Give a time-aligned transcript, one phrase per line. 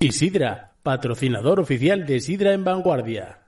[0.00, 3.47] Y Sidra, patrocinador oficial de Sidra en Vanguardia.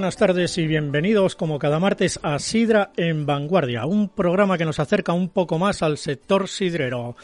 [0.00, 4.80] Buenas tardes y bienvenidos como cada martes a Sidra en Vanguardia, un programa que nos
[4.80, 7.16] acerca un poco más al sector sidrero.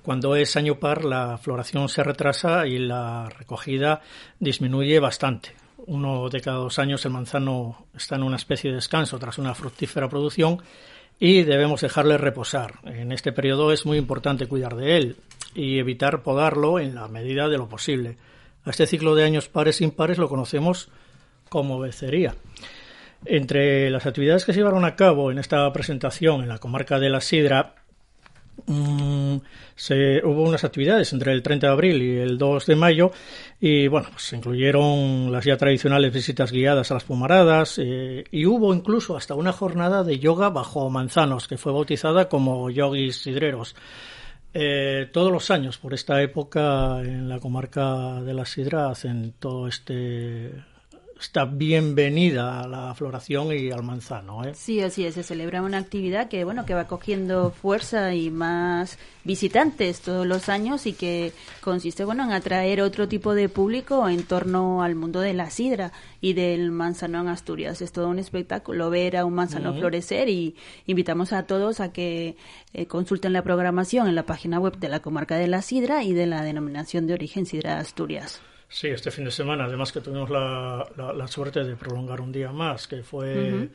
[0.03, 4.01] Cuando es año par, la floración se retrasa y la recogida
[4.39, 5.55] disminuye bastante.
[5.85, 9.53] Uno de cada dos años el manzano está en una especie de descanso tras una
[9.53, 10.61] fructífera producción
[11.19, 12.79] y debemos dejarle reposar.
[12.83, 15.15] En este periodo es muy importante cuidar de él
[15.53, 18.17] y evitar podarlo en la medida de lo posible.
[18.65, 20.89] A este ciclo de años pares e impares lo conocemos
[21.49, 22.35] como becería.
[23.25, 27.09] Entre las actividades que se llevaron a cabo en esta presentación en la comarca de
[27.09, 27.75] la Sidra,
[28.65, 29.37] mm,
[29.75, 33.11] se, hubo unas actividades entre el 30 de abril y el 2 de mayo
[33.59, 38.45] y bueno, pues se incluyeron las ya tradicionales visitas guiadas a las pomaradas eh, y
[38.47, 43.75] hubo incluso hasta una jornada de yoga bajo manzanos que fue bautizada como yogis sidreros.
[44.53, 49.67] Eh, todos los años, por esta época, en la comarca de la Sidra hacen todo
[49.67, 50.51] este
[51.21, 54.43] está bienvenida a la floración y al manzano.
[54.43, 54.53] ¿eh?
[54.55, 58.97] Sí, así es, se celebra una actividad que bueno que va cogiendo fuerza y más
[59.23, 64.23] visitantes todos los años y que consiste bueno en atraer otro tipo de público en
[64.23, 67.81] torno al mundo de la sidra y del manzano en Asturias.
[67.81, 70.55] Es todo un espectáculo ver a un manzano florecer y
[70.87, 72.35] invitamos a todos a que
[72.73, 76.13] eh, consulten la programación en la página web de la comarca de la sidra y
[76.13, 78.41] de la denominación de origen sidra Asturias.
[78.71, 82.53] Sí, este fin de semana, además que tuvimos la, la, suerte de prolongar un día
[82.53, 83.69] más, que fue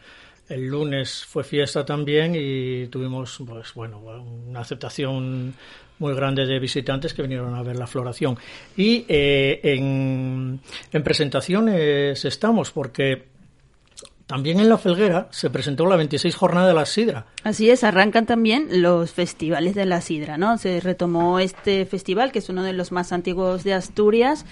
[0.49, 5.55] el lunes fue fiesta también y tuvimos, pues bueno, una aceptación
[5.99, 8.39] muy grande de visitantes que vinieron a ver la floración.
[8.77, 10.61] Y eh, en,
[10.93, 13.36] en presentaciones estamos, porque
[14.27, 17.27] también en La Felguera se presentó la 26 Jornada de la Sidra.
[17.45, 20.59] Así es, arrancan también los festivales de la Sidra, ¿no?
[20.59, 24.45] Se retomó este festival, que es uno de los más antiguos de Asturias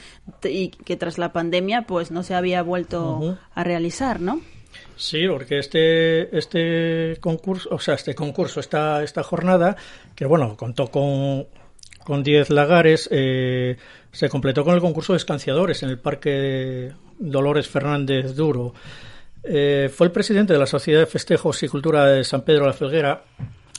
[0.44, 4.40] y que tras la pandemia pues no se había vuelto a realizar, ¿no?
[4.96, 9.76] Sí, porque este, este concurso, o sea, este concurso, esta, esta jornada,
[10.14, 11.46] que bueno, contó con
[12.04, 13.76] con 10 lagares, eh,
[14.12, 18.74] se completó con el concurso de escanciadores en el Parque Dolores Fernández Duro.
[19.44, 22.68] Eh, fue el presidente de la Sociedad de Festejos y Cultura de San Pedro de
[22.68, 23.24] la Felguera,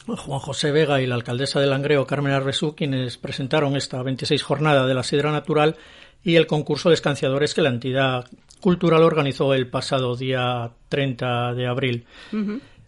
[0.05, 4.85] Juan José Vega, y la alcaldesa de Langreo, Carmen Arbesú, quienes presentaron esta 26 jornada
[4.85, 5.75] de la sidra natural
[6.23, 8.25] y el concurso de escanciadores que la entidad
[8.61, 12.05] Cultural organizó el pasado día 30 de abril.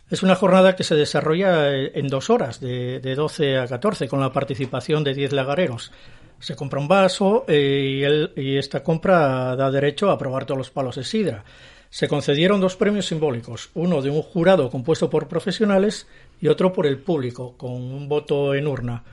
[0.10, 4.20] Es una jornada que se desarrolla en dos horas, de, de 12 a 14, con
[4.20, 5.92] la participación de 10 lagareros.
[6.40, 10.70] Se compra un vaso eh, y, y esta compra da derecho a probar todos los
[10.72, 11.44] palos de sidra.
[11.90, 16.08] Se concedieron dos premios simbólicos, uno de un jurado compuesto por profesionales
[16.42, 19.04] y otro por el público, con un voto en urna.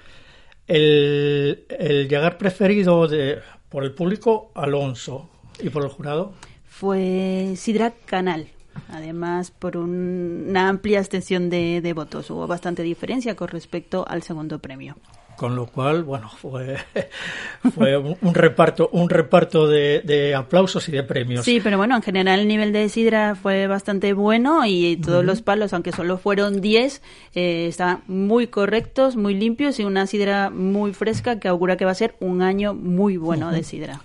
[0.66, 1.66] El,
[2.08, 3.38] llegar preferido de,
[3.68, 5.28] por el público, Alonso,
[5.60, 6.32] y por el jurado.
[6.66, 8.48] Fue Sidra Canal.
[8.88, 12.28] Además, por una amplia extensión de, de votos.
[12.30, 14.96] Hubo bastante diferencia con respecto al segundo premio
[15.36, 16.76] con lo cual bueno fue
[17.75, 22.02] fue un, reparto un reparto de, de, aplausos y de premios sí pero bueno en
[22.02, 25.26] general el nivel de sidra fue bastante bueno y todos uh -huh.
[25.26, 27.02] los palos aunque solo fueron 10
[27.34, 31.92] eh, estaban muy correctos muy limpios y una sidra muy fresca que augura que va
[31.92, 33.54] a ser un año muy bueno uh -huh.
[33.54, 34.00] de sidra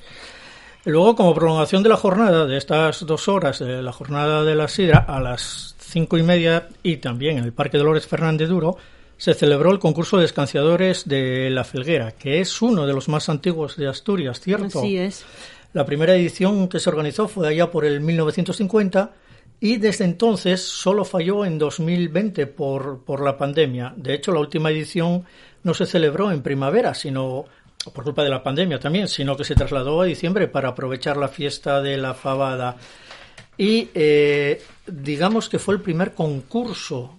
[0.86, 4.68] luego como prolongación de la jornada de estas dos horas de la jornada de la
[4.68, 8.78] sidra a las cinco y media y también en el Parque Dolores Fernández Duro
[9.20, 13.28] se celebró el concurso de escanciadores de La Felguera, que es uno de los más
[13.28, 14.80] antiguos de Asturias, ¿cierto?
[14.80, 15.26] Así es.
[15.74, 19.12] La primera edición que se organizó fue allá por el 1950
[19.60, 23.94] y desde entonces solo falló en 2020 por, por la pandemia.
[23.98, 25.26] De hecho, la última edición
[25.64, 27.44] no se celebró en primavera, sino
[27.94, 31.28] por culpa de la pandemia también, sino que se trasladó a diciembre para aprovechar la
[31.28, 32.78] fiesta de la fabada.
[33.58, 37.19] Y eh, digamos que fue el primer concurso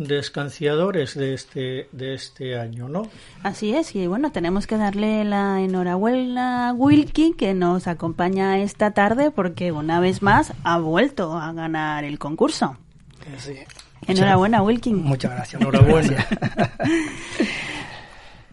[0.00, 3.02] de escanciadores de este, de este año, ¿no?
[3.42, 8.92] Así es, y bueno, tenemos que darle la enhorabuena a Wilkie que nos acompaña esta
[8.92, 12.78] tarde porque una vez más ha vuelto a ganar el concurso.
[13.38, 13.56] Sí.
[14.06, 14.96] Enhorabuena, Wilkin.
[15.04, 15.60] Muchas gracias.
[15.60, 16.26] Enhorabuena.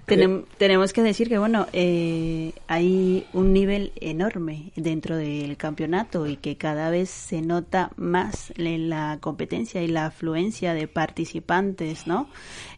[0.08, 6.38] Tenem, tenemos que decir que bueno eh, hay un nivel enorme dentro del campeonato y
[6.38, 12.30] que cada vez se nota más la competencia y la afluencia de participantes no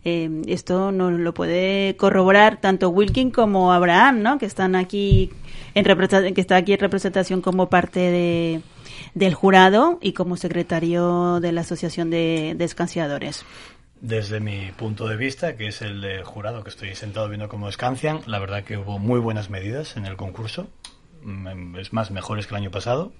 [0.05, 5.29] eh, esto nos lo puede corroborar tanto Wilkin como Abraham no que están aquí
[5.75, 8.61] en que está aquí en representación como parte de
[9.13, 13.45] del jurado y como secretario de la asociación de, de escanciadores
[14.01, 17.67] desde mi punto de vista, que es el de jurado, que estoy sentado viendo cómo
[17.67, 20.67] escancian, la verdad que hubo muy buenas medidas en el concurso.
[21.77, 23.11] Es más, mejores que el año pasado.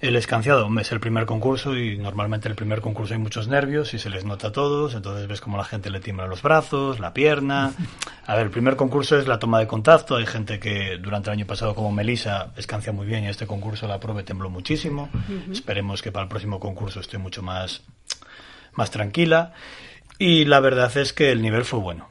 [0.00, 4.00] El escanciado es el primer concurso y normalmente el primer concurso hay muchos nervios y
[4.00, 7.14] se les nota a todos, entonces ves como la gente le tiembla los brazos, la
[7.14, 7.72] pierna.
[8.26, 11.34] A ver, el primer concurso es la toma de contacto, hay gente que durante el
[11.34, 15.08] año pasado como Melisa escancia muy bien y este concurso la prueba tembló muchísimo.
[15.12, 15.52] Uh -huh.
[15.52, 17.82] Esperemos que para el próximo concurso esté mucho más
[18.74, 19.52] más tranquila.
[20.18, 22.08] Y la verdad es que el nivel fue bueno.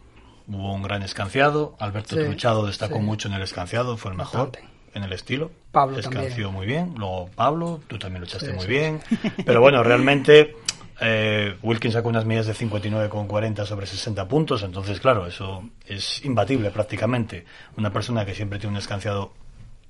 [0.47, 1.75] Hubo un gran escanciado.
[1.79, 3.01] Alberto sí, Truchado destacó sí.
[3.01, 4.69] mucho en el escanciado, fue el mejor Bastante.
[4.93, 5.51] en el estilo.
[5.71, 6.53] Pablo Escanció también.
[6.53, 6.93] muy bien.
[6.97, 8.99] Luego Pablo, tú también lo echaste sí, muy bien.
[9.45, 10.55] Pero bueno, realmente
[10.99, 14.63] eh, Wilkins sacó unas medidas de 59,40 sobre 60 puntos.
[14.63, 17.45] Entonces, claro, eso es imbatible prácticamente.
[17.77, 19.33] Una persona que siempre tiene un escanciado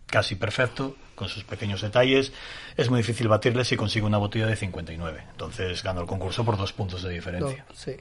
[0.06, 2.33] casi perfecto, con sus pequeños detalles,
[2.75, 5.23] es muy difícil batirle si consigue una botella de 59.
[5.29, 7.63] Entonces ganó el concurso por dos puntos de diferencia.
[7.69, 7.91] No, sí.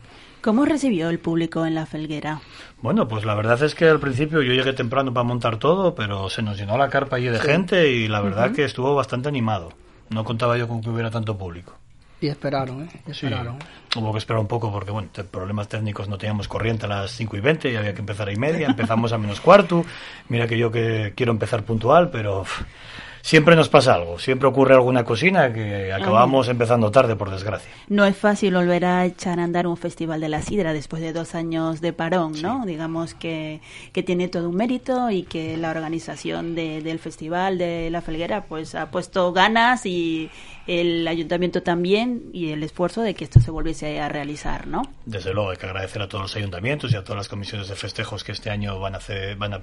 [0.41, 2.41] ¿Cómo recibió el público en la Felguera?
[2.81, 6.31] Bueno, pues la verdad es que al principio yo llegué temprano para montar todo, pero
[6.31, 7.47] se nos llenó la carpa allí de sí.
[7.47, 8.57] gente y la verdad uh -huh.
[8.57, 9.71] que estuvo bastante animado.
[10.09, 11.75] No contaba yo con que hubiera tanto público.
[12.21, 12.89] Y esperaron, ¿eh?
[13.07, 13.59] Y esperaron.
[13.91, 13.99] Sí.
[13.99, 17.37] Hubo que esperar un poco porque, bueno, problemas técnicos no teníamos corriente a las 5
[17.37, 18.67] y 20 y había que empezar a y media.
[18.67, 19.87] Empezamos a menos cuarto.
[20.29, 22.45] Mira que yo que quiero empezar puntual, pero
[23.23, 27.71] siempre nos pasa algo, siempre ocurre alguna cocina que acabamos empezando tarde, por desgracia.
[27.89, 31.13] No es fácil volver a echar a andar un festival de la sidra después de
[31.13, 32.43] dos años de parón, sí.
[32.43, 32.65] ¿no?
[32.67, 33.61] Digamos que,
[33.93, 38.45] que tiene todo un mérito y que la organización de, del festival de la Felguera
[38.45, 40.31] pues ha puesto ganas y
[40.67, 44.83] el ayuntamiento también y el esfuerzo de que esto se volviese a realizar, ¿no?
[45.05, 47.75] Desde luego hay que agradecer a todos los ayuntamientos y a todas las comisiones de
[47.75, 49.61] festejos que este año van a hacer, van a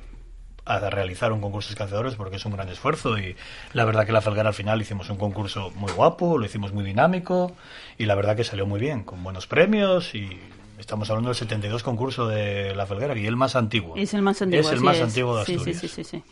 [0.67, 3.35] a realizar un concurso de escanciadores porque es un gran esfuerzo y
[3.73, 6.83] la verdad que la Felguera al final hicimos un concurso muy guapo, lo hicimos muy
[6.83, 7.53] dinámico
[7.97, 10.37] y la verdad que salió muy bien, con buenos premios y
[10.77, 13.95] estamos hablando del 72 concurso de la Felguera y el más antiguo.
[13.95, 14.65] Es el más antiguo.
[14.65, 15.03] Es el más es.
[15.03, 15.63] antiguo de Asturias.
[15.79, 16.23] Sí, sí, sí, sí.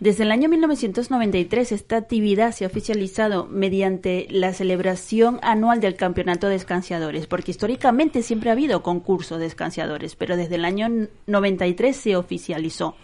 [0.00, 6.46] Desde el año 1993 esta actividad se ha oficializado mediante la celebración anual del Campeonato
[6.48, 11.96] de Escanciadores, porque históricamente siempre ha habido concurso de escanciadores, pero desde el año 93
[11.96, 12.94] se oficializó.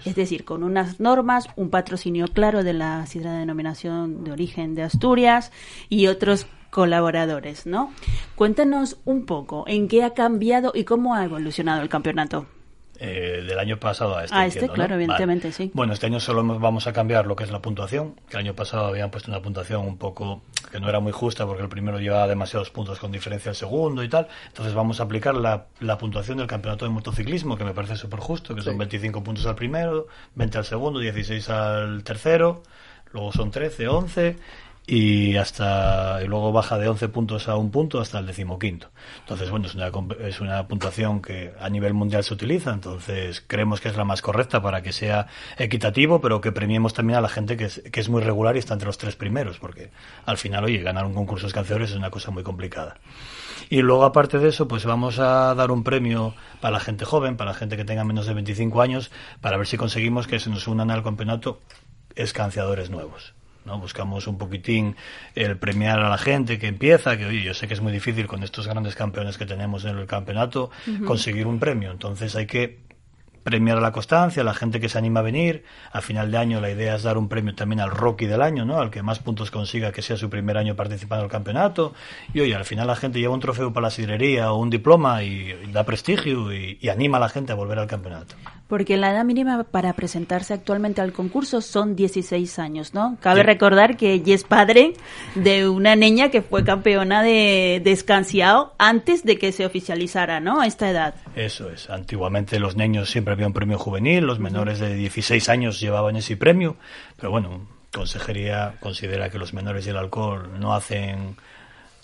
[0.00, 0.08] Es.
[0.08, 0.16] es.
[0.16, 4.82] decir, con unas normas, un patrocinio claro de la sidra de denominación de origen de
[4.82, 5.52] Asturias
[5.88, 7.92] y otros colaboradores, ¿no?
[8.34, 12.46] Cuéntanos un poco en qué ha cambiado y cómo ha evolucionado el campeonato.
[13.02, 14.36] Eh, del año pasado a este.
[14.36, 14.74] A este, entiendo, ¿no?
[14.74, 15.04] claro, Vale.
[15.04, 15.70] evidentemente, sí.
[15.72, 18.54] Bueno, este año solo vamos a cambiar lo que es la puntuación, que el año
[18.54, 21.98] pasado habían puesto una puntuación un poco que no era muy justa porque el primero
[21.98, 24.28] llevaba demasiados puntos con diferencia al segundo y tal.
[24.48, 28.20] Entonces vamos a aplicar la, la puntuación del campeonato de motociclismo, que me parece súper
[28.20, 32.62] justo, que son 25 puntos al primero, 20 al segundo, 16 al tercero,
[33.12, 34.36] luego son 13, 11
[34.90, 38.88] y hasta y luego baja de 11 puntos a un punto hasta el decimoquinto.
[39.20, 39.92] Entonces, bueno, es una,
[40.26, 44.20] es una puntuación que a nivel mundial se utiliza, entonces creemos que es la más
[44.20, 45.28] correcta para que sea
[45.58, 48.58] equitativo, pero que premiemos también a la gente que es, que es muy regular y
[48.58, 49.92] está entre los tres primeros, porque
[50.26, 52.96] al final, oye, ganar un concurso de escanciadores es una cosa muy complicada.
[53.68, 57.36] Y luego, aparte de eso, pues vamos a dar un premio para la gente joven,
[57.36, 60.50] para la gente que tenga menos de 25 años, para ver si conseguimos que se
[60.50, 61.60] nos unan al campeonato
[62.16, 63.34] escanciadores nuevos.
[63.70, 63.78] ¿No?
[63.78, 64.96] Buscamos un poquitín
[65.34, 68.26] el premiar a la gente que empieza, que oye, yo sé que es muy difícil
[68.26, 70.70] con estos grandes campeones que tenemos en el campeonato
[71.06, 71.92] conseguir un premio.
[71.92, 72.80] Entonces hay que
[73.44, 75.64] premiar a la constancia, a la gente que se anima a venir.
[75.92, 78.64] A final de año la idea es dar un premio también al rookie del año,
[78.64, 78.80] ¿no?
[78.80, 81.94] Al que más puntos consiga que sea su primer año participando en el campeonato.
[82.34, 85.22] Y oye, al final la gente lleva un trofeo para la sidrería o un diploma
[85.22, 88.34] y, y da prestigio y, y anima a la gente a volver al campeonato.
[88.70, 93.18] Porque la edad mínima para presentarse actualmente al concurso son 16 años, ¿no?
[93.20, 93.46] Cabe Sí.
[93.46, 94.94] recordar que ella es padre
[95.34, 100.62] de una niña que fue campeona de, de escanciado antes de que se oficializara, ¿no?
[100.62, 101.14] Esta edad.
[101.36, 101.90] Eso es.
[101.90, 106.36] Antiguamente los niños siempre había un premio juvenil, los menores de 16 años llevaban ese
[106.36, 106.76] premio,
[107.16, 111.34] pero bueno, Consejería considera que los menores y el alcohol no hacen,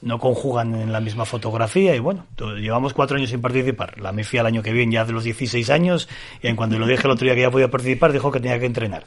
[0.02, 2.26] no conjugan en la misma fotografía y bueno,
[2.58, 3.98] llevamos cuatro años sin participar.
[4.00, 6.08] La MIFI al año que viene ya hace los 16 años
[6.42, 8.58] y en cuando lo dije el otro día que ya podía participar dijo que tenía
[8.58, 9.04] que entrenar.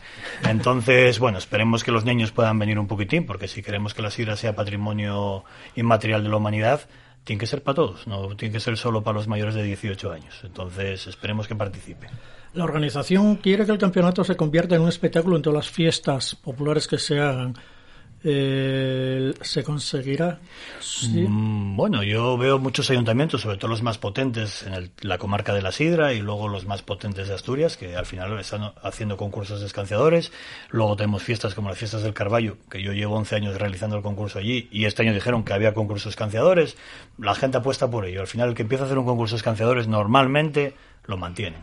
[0.47, 4.11] Entonces, bueno, esperemos que los niños puedan venir un poquitín porque si queremos que la
[4.11, 5.43] sidra sea patrimonio
[5.75, 6.81] inmaterial de la humanidad,
[7.23, 10.11] tiene que ser para todos, no tiene que ser solo para los mayores de 18
[10.11, 10.41] años.
[10.43, 12.09] Entonces, esperemos que participen.
[12.53, 16.35] La organización quiere que el campeonato se convierta en un espectáculo en todas las fiestas
[16.35, 17.55] populares que se hagan.
[18.23, 20.39] Eh, ¿Se conseguirá?
[21.29, 25.53] Mm, Bueno, yo veo muchos ayuntamientos, sobre todo los más potentes en el- la comarca
[25.53, 29.15] de la Sidra y luego los más potentes de Asturias, que al final están haciendo
[29.15, 30.33] concursos de escanciadores.
[30.69, 34.03] Luego tenemos fiestas como las fiestas del Carballo, que yo llevo 11 años realizando el
[34.03, 36.75] concurso allí y este año dijeron que había concursos de.
[37.17, 38.19] La gente apuesta por ello.
[38.21, 40.73] Al final, el que empieza a hacer un concurso de escanciadores normalmente
[41.05, 41.57] lo mantiene.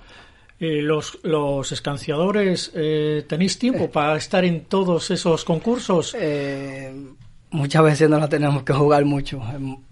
[0.59, 6.17] Eh, los, los escanciadores, eh, ¿tenéis tiempo para estar en todos esos concursos?
[6.19, 6.95] Eh,
[7.51, 9.43] muchas veces no la tenemos que jugar mucho.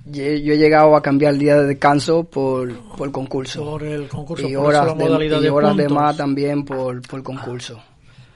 [0.07, 3.63] Yo, yo he llegado a cambiar el día de descanso por, por concurso.
[3.63, 6.65] Por el concurso, y por eso la horas de, y de horas de más también
[6.65, 7.83] por, por concurso.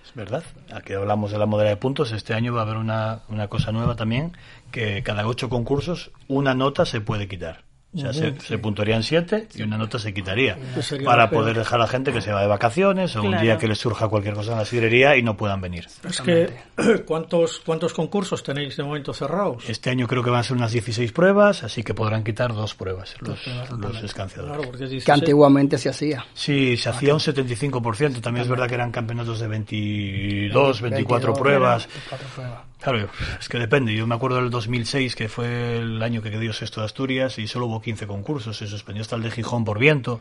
[0.04, 0.44] Es verdad.
[0.70, 2.12] Aquí hablamos de la modalidad de puntos.
[2.12, 4.32] Este año va a haber una, una cosa nueva también,
[4.70, 7.67] que cada ocho concursos una nota se puede quitar.
[7.94, 10.58] O sea, se, se puntuarían siete y una nota se quitaría
[11.04, 13.66] para poder dejar a la gente que se va de vacaciones o un día que
[13.66, 15.86] les surja cualquier cosa en la sidrería y no puedan venir.
[16.06, 16.50] Es que,
[17.06, 19.68] ¿cuántos, ¿cuántos concursos tenéis de momento cerrados?
[19.70, 22.74] Este año creo que van a ser unas 16 pruebas, así que podrán quitar dos
[22.74, 23.46] pruebas los,
[23.78, 24.56] los escanciadores.
[24.56, 25.08] Claro, porque es Que 16.
[25.08, 26.26] antiguamente se hacía.
[26.34, 28.20] Sí, se hacía un 75%.
[28.20, 31.88] También es verdad que eran campeonatos de 22, 24 22, pruebas.
[31.88, 32.67] 24 pruebas.
[32.80, 33.08] Claro,
[33.40, 33.94] es que depende.
[33.94, 37.48] Yo me acuerdo del 2006, que fue el año que quedó sexto de Asturias, y
[37.48, 38.56] solo hubo 15 concursos.
[38.56, 40.20] Se suspendió hasta el de Gijón por viento.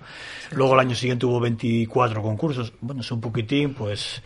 [0.51, 2.73] Luego el año siguiente hubo 24 concursos.
[2.81, 4.23] Bueno, es un poquitín, pues...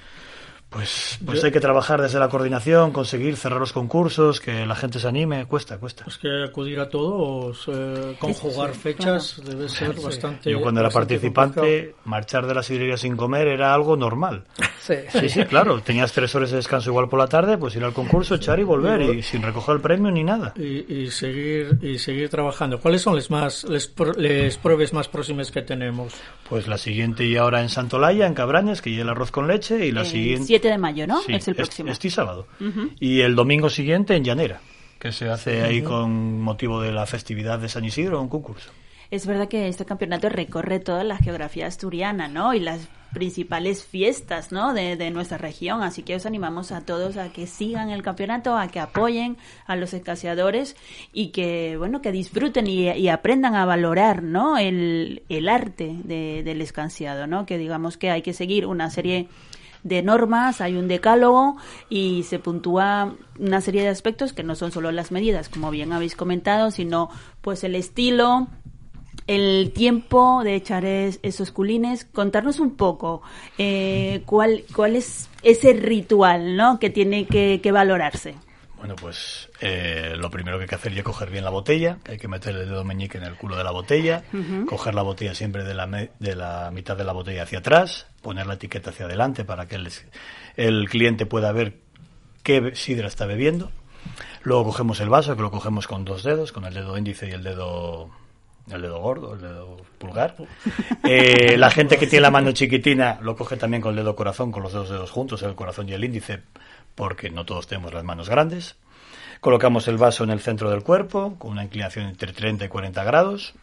[0.71, 4.99] Pues, pues hay que trabajar desde la coordinación, conseguir cerrar los concursos, que la gente
[4.99, 6.05] se anime, cuesta, cuesta.
[6.07, 10.49] Es que acudir a todos, eh, conjugar fechas, debe ser bastante.
[10.49, 11.21] Yo cuando era complicado.
[11.33, 14.45] participante, marchar de la sidrería sin comer era algo normal.
[14.81, 14.95] Sí.
[15.11, 15.79] Sí, sí, claro.
[15.81, 18.63] Tenías tres horas de descanso igual por la tarde, pues ir al concurso, echar y
[18.63, 20.55] volver, y sin recoger el premio ni nada.
[20.57, 22.79] Y, y seguir y seguir trabajando.
[22.79, 26.15] ¿Cuáles son las más les, pro- les pruebas más próximas que tenemos?
[26.49, 29.85] Pues la siguiente y ahora en Santolaya, en Cabranes, que lleva el arroz con leche,
[29.85, 30.47] y la siguiente...
[30.61, 31.17] 7 de mayo, ¿no?
[31.21, 31.91] Sí, es el este- próximo.
[31.91, 32.47] Este, sábado.
[32.99, 34.61] Y el domingo siguiente en Llanera,
[34.99, 38.71] que se hace ahí con motivo de la festividad de San Isidro, un concurso.
[39.09, 42.53] Es verdad que este campeonato recorre toda la geografía asturiana, ¿no?
[42.53, 44.73] Y las principales fiestas, ¿no?
[44.73, 45.83] De, de nuestra región.
[45.83, 49.35] Así que os animamos a todos a que sigan el campeonato, a que apoyen
[49.67, 50.77] a los escaseadores
[51.11, 54.57] y que, bueno, que disfruten y, y aprendan a valorar, ¿no?
[54.57, 57.45] El, el arte de- del escanciado, ¿no?
[57.45, 59.27] Que digamos que hay que seguir una serie
[59.83, 61.57] de normas, hay un decálogo
[61.89, 65.91] y se puntúa una serie de aspectos que no son solo las medidas, como bien
[65.93, 67.09] habéis comentado, sino
[67.41, 68.47] pues el estilo,
[69.27, 73.21] el tiempo de echar es- esos culines, contarnos un poco
[73.57, 76.79] eh, cuál, cuál es ese ritual ¿no?
[76.79, 78.35] que tiene que, que valorarse.
[78.81, 82.17] Bueno, pues eh, lo primero que hay que hacer es coger bien la botella, hay
[82.17, 84.23] que meter el dedo meñique en el culo de la botella,
[84.65, 88.47] coger la botella siempre de la, de la mitad de la botella hacia atrás, poner
[88.47, 89.87] la etiqueta hacia adelante para que el,
[90.57, 91.77] el cliente pueda ver
[92.41, 93.71] qué sidra está bebiendo.
[94.41, 97.33] Luego cogemos el vaso, que lo cogemos con dos dedos, con el dedo índice y
[97.33, 98.09] el dedo
[98.71, 100.35] el dedo gordo, el dedo pulgar.
[101.03, 104.51] Eh, la gente que tiene la mano chiquitina lo coge también con el dedo corazón,
[104.51, 106.43] con los dos dedos juntos, el corazón y el índice,
[106.95, 108.75] porque no todos tenemos las manos grandes.
[109.39, 113.03] Colocamos el vaso en el centro del cuerpo, con una inclinación entre 30 y 40
[113.03, 113.53] grados.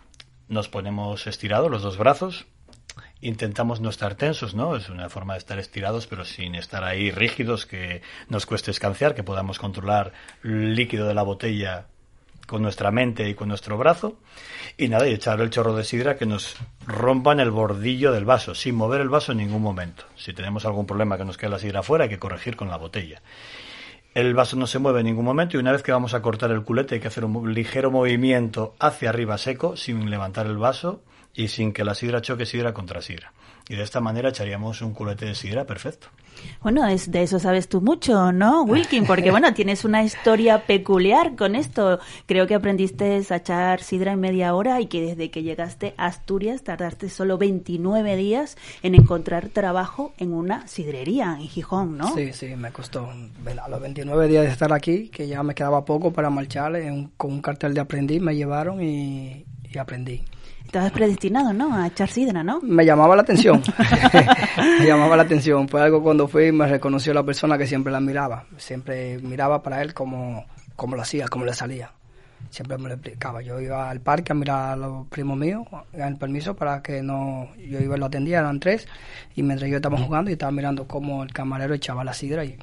[0.49, 2.47] Nos ponemos estirados los dos brazos.
[3.21, 4.77] Intentamos no estar tensos, ¿no?
[4.77, 9.15] Es una forma de estar estirados, pero sin estar ahí rígidos, que nos cueste escanciar,
[9.15, 11.87] que podamos controlar el líquido de la botella
[12.49, 14.17] con nuestra mente y con nuestro brazo.
[14.79, 18.55] Y nada, y echar el chorro de sidra que nos rompan el bordillo del vaso,
[18.55, 20.05] sin mover el vaso en ningún momento.
[20.17, 22.79] Si tenemos algún problema que nos quede la sidra afuera, hay que corregir con la
[22.79, 23.21] botella.
[24.15, 26.51] El vaso no se mueve en ningún momento y una vez que vamos a cortar
[26.51, 31.03] el culete hay que hacer un ligero movimiento hacia arriba seco sin levantar el vaso
[31.35, 33.33] y sin que la sidra choque sidra contra sidra.
[33.69, 36.09] Y de esta manera echaríamos un culete de sidra perfecto.
[36.63, 39.07] Bueno, es, de eso sabes tú mucho, ¿no, Wilkin?
[39.07, 41.99] Porque, bueno, tienes una historia peculiar con esto.
[42.27, 46.07] Creo que aprendiste a echar sidra en media hora y que desde que llegaste a
[46.07, 52.15] Asturias tardaste solo 29 días en encontrar trabajo en una sidrería en Gijón, ¿no?
[52.15, 53.09] Sí, sí, me costó.
[53.09, 56.73] A los 29 días de estar aquí, que ya me quedaba poco para marchar,
[57.17, 59.45] con un cartel de aprendiz me llevaron y
[59.79, 60.23] aprendí.
[60.69, 61.75] Estabas predestinado, ¿no?
[61.75, 62.61] A echar sidra, ¿no?
[62.61, 63.63] Me llamaba la atención.
[64.81, 65.67] me llamaba la atención.
[65.67, 68.45] Fue algo cuando fui me reconoció la persona que siempre la miraba.
[68.59, 70.45] Siempre miraba para él como,
[70.77, 71.91] como lo hacía, como le salía.
[72.51, 73.41] Siempre me lo explicaba.
[73.41, 77.49] Yo iba al parque a mirar a los primos míos, el permiso para que no.
[77.57, 78.87] Yo iba y lo atendía, eran tres.
[79.37, 82.59] Y mientras yo estaba jugando y estaba mirando cómo el camarero echaba la sidra y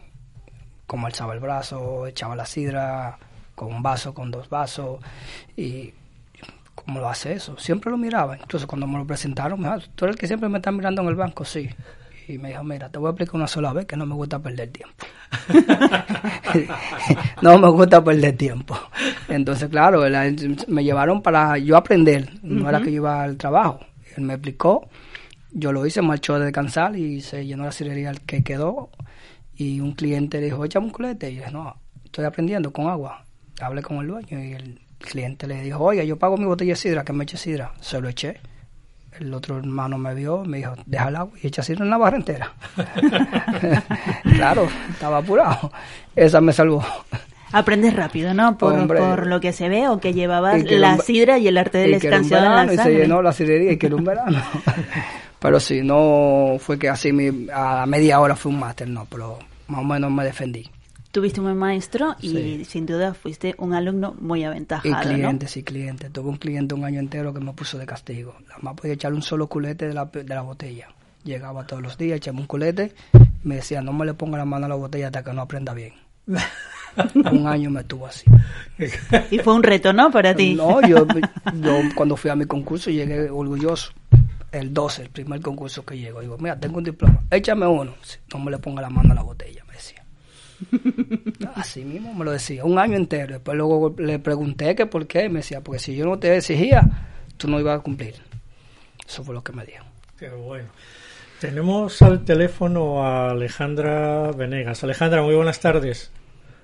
[0.85, 3.17] cómo alzaba el brazo, echaba la sidra
[3.55, 4.99] con un vaso, con dos vasos.
[5.57, 5.91] Y
[6.85, 7.57] ¿cómo lo hace eso?
[7.57, 8.35] Siempre lo miraba.
[8.35, 11.01] Entonces cuando me lo presentaron, me dijo, tú eres el que siempre me está mirando
[11.01, 11.69] en el banco, sí.
[12.27, 14.39] Y me dijo, mira, te voy a explicar una sola vez que no me gusta
[14.39, 15.05] perder tiempo.
[17.41, 18.77] no me gusta perder tiempo.
[19.27, 20.03] Entonces, claro,
[20.67, 23.79] me llevaron para yo aprender, no era que yo iba al trabajo.
[24.17, 24.89] Él me explicó,
[25.51, 28.89] yo lo hice, marchó de descansar y se llenó la cirería que quedó.
[29.55, 31.29] Y un cliente le dijo, échame un culete.
[31.29, 33.23] Y yo dije, no, estoy aprendiendo con agua.
[33.61, 36.73] Hablé con el dueño y él el cliente le dijo, oye, yo pago mi botella
[36.73, 37.73] de sidra, que me eche sidra.
[37.81, 38.39] Se lo eché.
[39.19, 41.97] El otro hermano me vio, me dijo, deja el agua y echa sidra en la
[41.97, 42.53] barra entera.
[44.23, 45.71] claro, estaba apurado.
[46.15, 46.83] Esa me salvó.
[47.51, 48.57] Aprendes rápido, ¿no?
[48.57, 52.45] Por, lo que se ve o que llevabas la sidra y el arte del escanciado
[52.45, 54.41] en la Y se llenó la sidrería y que era un verano.
[55.39, 57.11] pero sí, no fue que así
[57.53, 60.69] a media hora fue un máster, no, pero más o menos me defendí
[61.15, 64.89] tuviste un buen maestro y sin duda fuiste un alumno muy aventajado.
[64.89, 66.11] Y clientes, y clientes.
[66.11, 68.35] Tuve un cliente un año entero que me puso de castigo.
[68.49, 70.89] Nada más podía echarle un solo culete de la, de la botella.
[71.23, 74.43] Llegaba todos los días, echaba un culete y me decía, no me le ponga la
[74.43, 75.93] mano a la botella hasta que no aprenda bien.
[77.31, 78.25] un año me tuvo así.
[79.31, 80.11] y fue un reto, ¿no?
[80.11, 80.53] Para ti.
[80.53, 81.07] No, yo,
[81.61, 83.93] yo cuando fui a mi concurso llegué orgulloso.
[84.51, 86.19] El 12, el primer concurso que llego.
[86.19, 87.93] Digo, mira, tengo un diploma, échame uno.
[88.33, 89.64] No me le ponga la mano a la botella.
[91.55, 93.33] Así mismo me lo decía, un año entero.
[93.33, 96.83] Después luego le pregunté que por qué, me decía, porque si yo no te exigía,
[97.37, 98.15] tú no ibas a cumplir.
[99.07, 99.85] Eso fue lo que me dijo.
[100.17, 100.69] Qué bueno.
[101.39, 104.83] Tenemos al teléfono a Alejandra Venegas.
[104.83, 106.11] Alejandra, muy buenas tardes.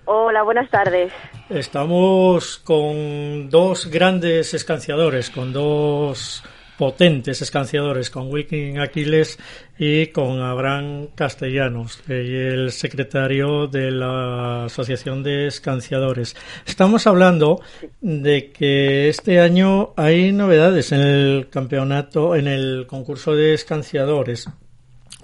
[0.06, 1.12] Hola, buenas tardes.
[1.50, 6.44] Estamos con dos grandes escanciadores, con dos
[6.82, 9.38] potentes escanciadores con Wiking Aquiles
[9.78, 16.36] y con Abraham Castellanos, el secretario de la Asociación de Escanciadores.
[16.66, 17.62] Estamos hablando
[18.02, 24.50] de que este año hay novedades en el campeonato, en el concurso de escanciadores.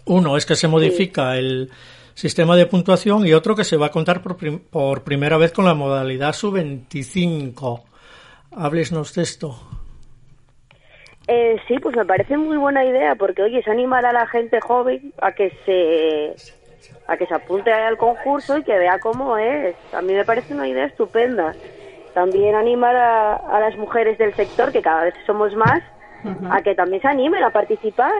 [0.06, 1.72] Uno es que se modifica el
[2.14, 5.66] sistema de puntuación y otro que se va a contar por, por primera vez con
[5.66, 7.82] la modalidad sub-25.
[8.52, 9.87] Háblesnos de esto.
[11.28, 14.62] Eh, sí, pues me parece muy buena idea porque, oye, es animar a la gente
[14.62, 16.36] joven a que se
[17.08, 19.76] a que se apunte al concurso y que vea cómo es.
[19.94, 21.56] A mí me parece una idea estupenda.
[22.14, 25.82] También animar a, las mujeres del sector, que cada vez somos más,
[26.50, 28.12] a que también se animen a participar.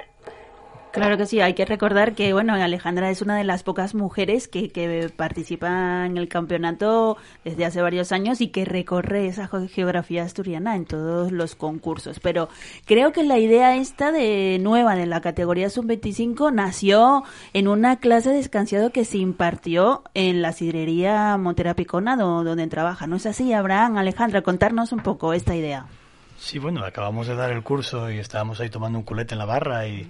[0.98, 4.48] Claro que sí, hay que recordar que bueno, Alejandra es una de las pocas mujeres
[4.48, 10.24] que, que participa en el campeonato desde hace varios años y que recorre esa geografía
[10.24, 12.20] asturiana en todos los concursos.
[12.20, 12.50] Pero
[12.86, 18.32] creo que la idea esta de nueva de la categoría sub-25 nació en una clase
[18.32, 23.06] de escanciado que se impartió en la sidrería Montera Picona donde trabaja.
[23.06, 23.98] ¿No es así, Abraham?
[23.98, 25.86] Alejandra, contarnos un poco esta idea.
[26.40, 29.46] Sí, bueno, acabamos de dar el curso y estábamos ahí tomando un culete en la
[29.46, 30.08] barra y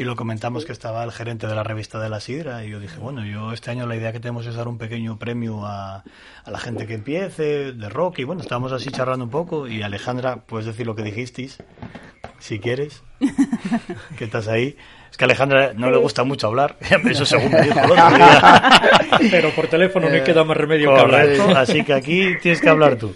[0.00, 2.80] y lo comentamos que estaba el gerente de la revista de la Sidra y yo
[2.80, 6.04] dije, bueno, yo este año la idea que tenemos es dar un pequeño premio a,
[6.42, 9.82] a la gente que empiece, de rock, y bueno, estábamos así charlando un poco y
[9.82, 11.58] Alejandra, puedes decir lo que dijisteis,
[12.38, 13.02] si quieres,
[14.16, 14.74] que estás ahí.
[15.10, 16.78] Es que a Alejandra no le gusta mucho hablar,
[17.10, 18.82] eso según me dijo el otro día.
[19.30, 21.28] Pero por teléfono me queda más remedio que hablar.
[21.58, 23.14] Así que aquí tienes que hablar tú.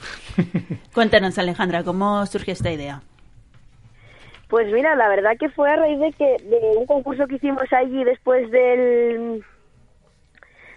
[0.92, 3.00] Cuéntanos, Alejandra, ¿cómo surge esta idea?
[4.48, 7.72] Pues mira, la verdad que fue a raíz de que de un concurso que hicimos
[7.72, 9.44] allí después del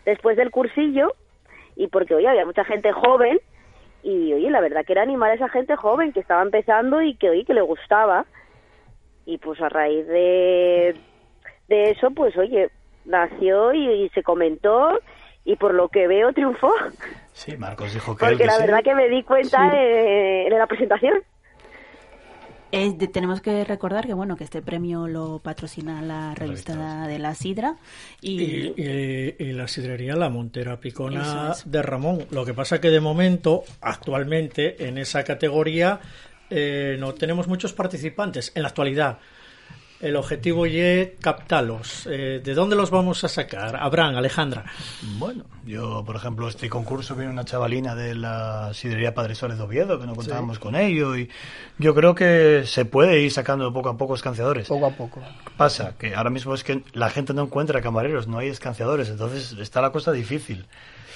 [0.05, 1.13] después del cursillo
[1.75, 3.39] y porque oye había mucha gente joven
[4.03, 7.15] y oye la verdad que era animar a esa gente joven que estaba empezando y
[7.15, 8.25] que oye que le gustaba
[9.25, 10.95] y pues a raíz de
[11.67, 12.71] de eso pues oye
[13.07, 14.99] nació y, se comentó
[15.43, 16.71] y por lo que veo triunfó.
[17.31, 21.23] Sí, Marcos dijo que porque la verdad que me di cuenta en la presentación.
[22.71, 27.33] Eh, tenemos que recordar que bueno que este premio lo patrocina la revista de la
[27.33, 27.77] Sidra
[28.21, 28.73] y,
[29.53, 32.25] la sidrería La Montera Picona de Ramón.
[32.31, 35.99] Lo que pasa que de momento, actualmente, en esa categoría
[36.49, 39.19] eh, no tenemos muchos participantes en la actualidad.
[39.99, 42.07] El objetivo y captalos.
[42.09, 43.75] Eh, ¿De dónde los vamos a sacar?
[43.75, 44.65] Abraham, Alejandra.
[45.17, 49.63] Bueno, yo, por ejemplo, este concurso viene una chavalina de la sidrería Padre Suárez de
[49.63, 51.29] Oviedo, que no contábamos con ello, y
[51.79, 54.67] yo creo que se puede ir sacando poco a poco escanciadores.
[54.67, 55.21] Poco a poco.
[55.57, 59.53] Pasa que ahora mismo es que la gente no encuentra camareros, no hay escanciadores, entonces
[59.59, 60.67] está la cosa difícil.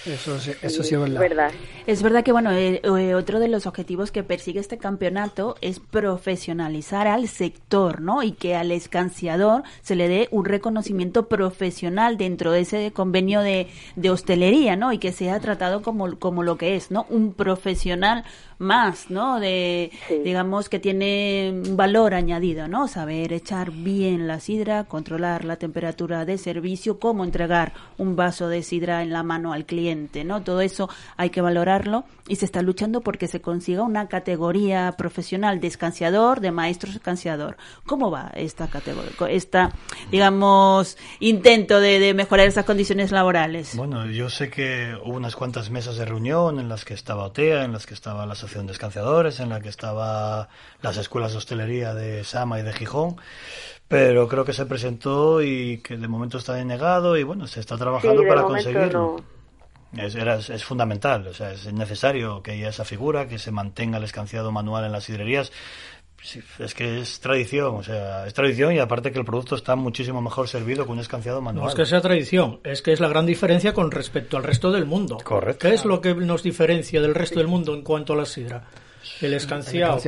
[0.05, 1.51] Eso, sí, eso sí es verdad.
[1.85, 5.79] Es verdad que, bueno, eh, eh, otro de los objetivos que persigue este campeonato es
[5.79, 8.23] profesionalizar al sector, ¿no?
[8.23, 13.67] Y que al escanciador se le dé un reconocimiento profesional dentro de ese convenio de,
[13.95, 14.91] de hostelería, ¿no?
[14.91, 17.05] Y que sea tratado como, como lo que es, ¿no?
[17.09, 18.23] Un profesional
[18.61, 19.39] más, ¿no?
[19.39, 19.91] De,
[20.23, 22.87] digamos, que tiene un valor añadido, ¿no?
[22.87, 28.61] Saber echar bien la sidra, controlar la temperatura de servicio, cómo entregar un vaso de
[28.61, 29.90] sidra en la mano al cliente,
[30.23, 30.41] ¿no?
[30.41, 35.60] Todo eso hay que valorarlo y se está luchando porque se consiga una categoría profesional
[35.60, 37.58] de escanciador, de maestro escanciador.
[37.86, 39.71] ¿Cómo va esta categoría, esta,
[40.12, 43.75] digamos, intento de, de mejorar esas condiciones laborales?
[43.75, 47.63] Bueno, yo sé que hubo unas cuantas mesas de reunión en las que estaba OTEA,
[47.65, 50.49] en las que estaba la de Escanciadores, en la que estaba
[50.82, 53.15] las escuelas de hostelería de Sama y de Gijón,
[53.88, 57.77] pero creo que se presentó y que de momento está denegado y bueno, se está
[57.77, 59.23] trabajando para conseguirlo.
[59.97, 64.06] Es, es, fundamental, o sea, es necesario que haya esa figura, que se mantenga el
[64.06, 65.51] escanciado manual en las sidrerías.
[66.60, 70.21] es que es tradición, o sea, es tradición y aparte que el producto está muchísimo
[70.21, 71.65] mejor servido con un escanciado manual.
[71.65, 74.71] No es que sea tradición, es que es la gran diferencia con respecto al resto
[74.71, 75.17] del mundo.
[75.23, 75.67] Correcto.
[75.67, 78.63] ¿Qué es lo que nos diferencia del resto del mundo en cuanto a la sidra?
[79.19, 79.99] El escanciado.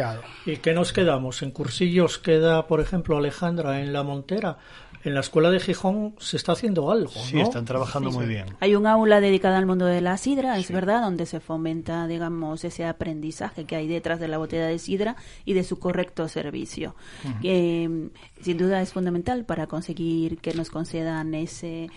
[0.45, 1.41] ¿Y qué nos quedamos?
[1.41, 4.57] En cursillos queda, por ejemplo, Alejandra en la Montera
[5.03, 7.11] en la escuela de Gijón se está haciendo algo.
[7.11, 8.45] Sí, están trabajando muy bien.
[8.59, 12.63] Hay un aula dedicada al mundo de la sidra, es verdad, donde se fomenta, digamos,
[12.63, 16.95] ese aprendizaje que hay detrás de la botella de sidra y de su correcto servicio.
[17.43, 18.09] Eh,
[18.41, 21.89] sin duda es fundamental para conseguir que nos concedan ese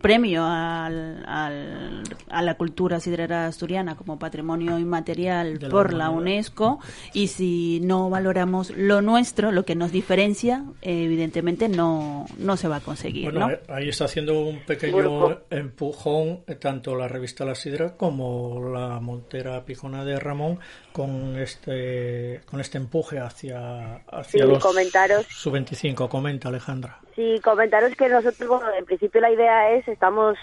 [0.00, 6.78] premio al, a la cultura sidrera asturiana como patrimonio inmaterial por la UNESCO
[7.12, 12.76] y si no valoramos lo nuestro, lo que nos diferencia, evidentemente no, no se va
[12.76, 13.30] a conseguir.
[13.30, 19.00] Bueno, ahí está haciendo un pequeño empujón eh, tanto la revista La Sidra como la
[19.00, 20.58] Montera Pijona de Ramón
[20.92, 25.26] con este con este empuje hacia, hacia los comentaros.
[25.28, 26.08] su 25.
[26.08, 27.00] Comenta Alejandra.
[27.18, 30.38] Sí, comentaros que nosotros, bueno, en principio la idea es, estamos,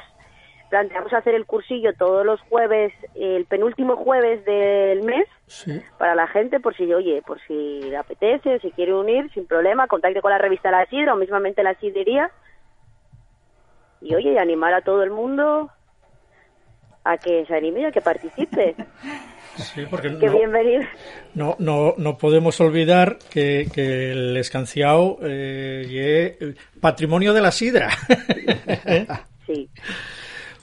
[0.70, 5.26] planteamos hacer el cursillo todos los jueves, el penúltimo jueves del mes,
[5.98, 9.88] para la gente, por si, oye, por si le apetece, si quiere unir, sin problema,
[9.88, 12.30] contacte con la revista La Sidra o mismamente La Sidrería.
[14.02, 15.72] Y, oye, y animar a todo el mundo
[17.06, 18.76] a que se anime y a que participe.
[19.58, 20.10] Sí, porque
[21.34, 27.90] no, No, no, podemos olvidar que, que el escanciao eh, es patrimonio de la sidra.
[29.48, 29.70] sí.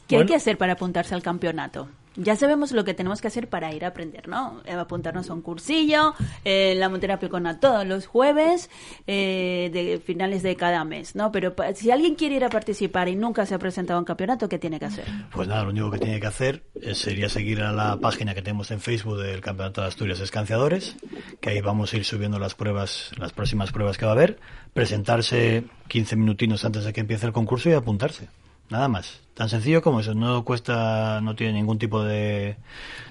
[0.07, 1.89] ¿Qué hay que hacer para apuntarse al campeonato?
[2.17, 4.63] Ya sabemos lo que tenemos que hacer para ir a aprender, ¿no?
[4.65, 8.69] Eh, Apuntarnos a un cursillo, eh, la Montera Picona todos los jueves,
[9.07, 11.33] eh, de finales de cada mes, ¿no?
[11.33, 14.49] Pero si alguien quiere ir a participar y nunca se ha presentado a un campeonato,
[14.49, 15.05] ¿qué tiene que hacer?
[15.33, 18.43] Pues nada, lo único que tiene que hacer eh, sería seguir a la página que
[18.43, 20.97] tenemos en Facebook del Campeonato de Asturias Escanciadores,
[21.41, 24.39] que ahí vamos a ir subiendo las pruebas, las próximas pruebas que va a haber,
[24.75, 28.29] presentarse 15 minutinos antes de que empiece el concurso y apuntarse.
[28.73, 29.21] Nada más.
[29.35, 30.15] Tan sencillo como eso.
[30.15, 32.57] No cuesta, no tiene ningún tipo de,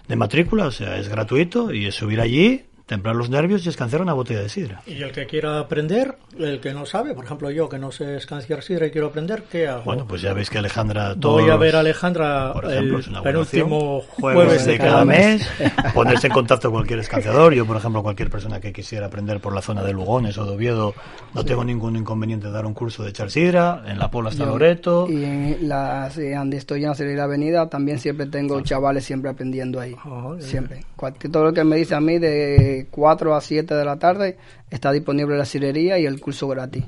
[0.08, 4.02] de matrícula, o sea, es gratuito y es subir allí, templar los nervios y escanciar
[4.02, 4.82] una botella de sidra.
[4.86, 8.18] Y el que quiera aprender, el que no sabe, por ejemplo yo que no sé
[8.18, 9.84] escanciar sidra y quiero aprender, ¿qué hago?
[9.86, 13.02] Bueno, pues ya veis que Alejandra Voy a todos- ver a Alejandra por ejemplo, el
[13.02, 15.48] es una penúltimo jueves, de cada mes,
[15.94, 17.54] ponerse en contacto con cualquier escanciador.
[17.54, 20.52] Yo, por ejemplo, cualquier persona que quisiera aprender por la zona de Lugones o de
[20.52, 20.94] Oviedo,
[21.34, 23.84] no tengo ningún inconveniente de dar un curso de echar sidra.
[23.88, 25.08] En La Pola está Yo- Loreto.
[25.10, 29.80] Y en la, sí, donde estoy en la Avenida también siempre tengo chavales siempre aprendiendo
[29.80, 29.96] ahí.
[30.04, 30.36] Ah.
[30.40, 30.84] Siempre.
[30.98, 34.38] Cualquier, todo lo que me dice a mí de 4 a 7 de la tarde
[34.70, 36.86] está disponible la cirería y el curso gratis.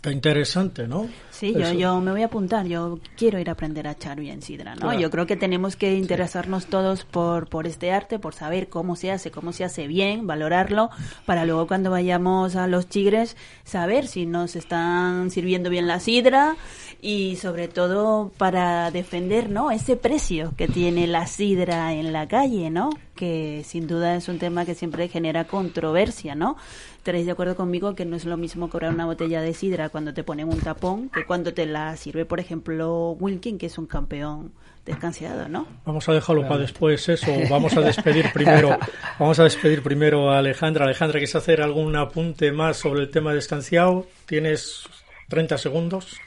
[0.00, 1.08] Qué interesante, ¿no?
[1.30, 4.42] Sí, yo, yo me voy a apuntar, yo quiero ir a aprender a echar bien
[4.42, 4.82] sidra, ¿no?
[4.82, 4.98] Claro.
[4.98, 9.10] Yo creo que tenemos que interesarnos todos por, por este arte, por saber cómo se
[9.10, 10.90] hace, cómo se hace bien, valorarlo,
[11.26, 16.56] para luego cuando vayamos a los chigres saber si nos están sirviendo bien la sidra
[17.00, 19.70] y sobre todo para defender, ¿no?
[19.70, 22.90] Ese precio que tiene la sidra en la calle, ¿no?
[23.14, 26.56] Que sin duda es un tema que siempre genera controversia, ¿no?
[26.98, 30.12] Estaréis de acuerdo conmigo que no es lo mismo cobrar una botella de sidra cuando
[30.12, 33.86] te ponen un tapón que cuando te la sirve, por ejemplo, Wilkin, que es un
[33.86, 34.52] campeón
[34.84, 35.66] descanseado, ¿no?
[35.84, 37.32] Vamos a dejarlo para después eso.
[37.48, 38.76] Vamos a despedir primero.
[39.18, 40.84] Vamos a despedir primero a Alejandra.
[40.84, 44.06] Alejandra, ¿quieres hacer algún apunte más sobre el tema de descansado?
[44.26, 44.88] Tienes
[45.28, 46.20] 30 segundos.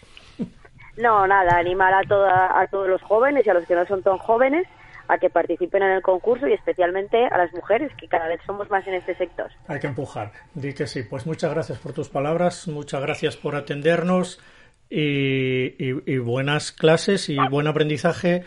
[0.97, 4.03] No, nada, animar a, toda, a todos los jóvenes y a los que no son
[4.03, 4.67] tan jóvenes
[5.13, 8.69] a que participen en el concurso y especialmente a las mujeres, que cada vez somos
[8.69, 9.49] más en este sector.
[9.67, 10.31] Hay que empujar.
[10.53, 11.03] Di que sí.
[11.03, 14.39] Pues muchas gracias por tus palabras, muchas gracias por atendernos
[14.89, 18.43] y, y- y buenas clases y buen aprendizaje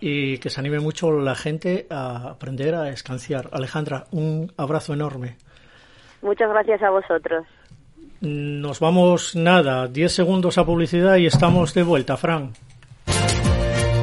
[0.00, 3.48] y que se anime mucho la gente a aprender a escanciar.
[3.52, 5.36] Alejandra, un abrazo enorme.
[6.22, 7.46] Muchas gracias a vosotros.
[8.20, 12.52] Nos vamos nada, 10 segundos a publicidad y estamos de vuelta, Fran.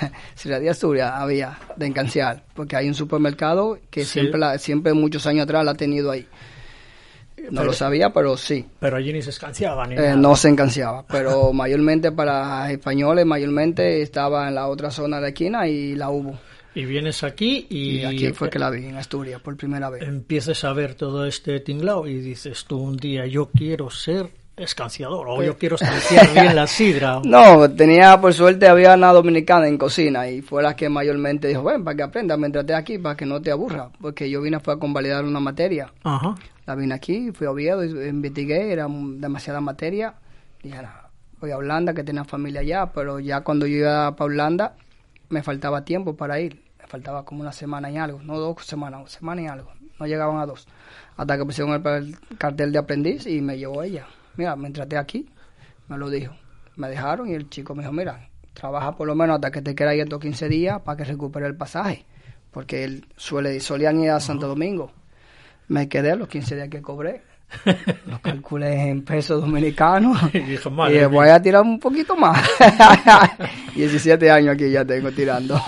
[0.44, 4.12] de Asturias había, de Encancial, porque hay un supermercado que Sí.
[4.20, 6.26] siempre, la, siempre muchos años atrás la ha tenido ahí.
[7.50, 8.64] No lo sabía, pero sí.
[8.80, 10.16] Pero allí ni se escanciaba ni Eh, nada.
[10.16, 15.28] no se encanciaba, pero mayormente para españoles, mayormente estaba en la otra zona de la
[15.28, 16.38] esquina y la hubo.
[16.74, 18.00] Y vienes aquí y...
[18.00, 20.02] Y aquí fue que la vi, en Asturias, por primera vez.
[20.02, 25.28] Empieces a ver todo este tinglao y dices tú un día, yo quiero ser escanciador
[25.28, 27.20] o yo quiero escanciar bien la sidra.
[27.24, 31.62] No, tenía, por suerte, había una dominicana en cocina y fue la que mayormente dijo,
[31.62, 34.60] bueno, para que aprendas mientras estés aquí, para que no te aburra, porque yo vine
[34.60, 35.92] fue a convalidar una materia.
[36.04, 36.34] Ajá.
[36.66, 40.14] La vine aquí, fui a Oviedo, investigué, era demasiada materia.
[40.64, 44.76] Nada, voy a Holanda, que tenía familia allá, pero ya cuando yo iba para Holanda,
[45.28, 46.62] me faltaba tiempo para ir.
[46.78, 49.70] Me faltaba como una semana y algo, no dos semanas, una semana y algo.
[49.98, 50.66] No llegaban a dos.
[51.16, 54.06] Hasta que pusieron el, el cartel de aprendiz y me llevó ella.
[54.36, 55.28] Mira, me traté aquí,
[55.88, 56.34] me lo dijo.
[56.76, 59.74] Me dejaron y el chico me dijo, mira, trabaja por lo menos hasta que te
[59.74, 62.04] quede ahí estos 15 días para que recupere el pasaje.
[62.50, 64.90] Porque él suele, solían ir a Santo Domingo.
[65.68, 67.22] Me quedé los 15 días que cobré.
[68.06, 70.18] Los calculé en pesos dominicanos.
[70.34, 72.44] Y dije, y voy a tirar un poquito más.
[73.76, 75.60] 17 años aquí ya tengo tirando.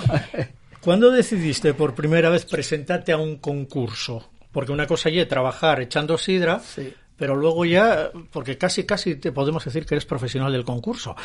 [0.81, 4.31] ¿Cuándo decidiste por primera vez presentarte a un concurso?
[4.51, 6.93] Porque una cosa es trabajar echando sidra, Sí.
[7.19, 11.17] Pero luego ya, porque casi casi te podemos decir que eres profesional del concurso.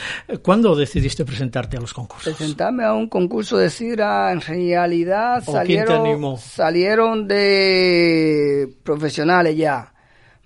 [0.42, 2.34] ¿Cuándo decidiste presentarte a los concursos?
[2.36, 9.56] Presentarme a un concurso de sidra, en realidad ¿O quién te salieron, salieron de profesionales
[9.56, 9.94] ya.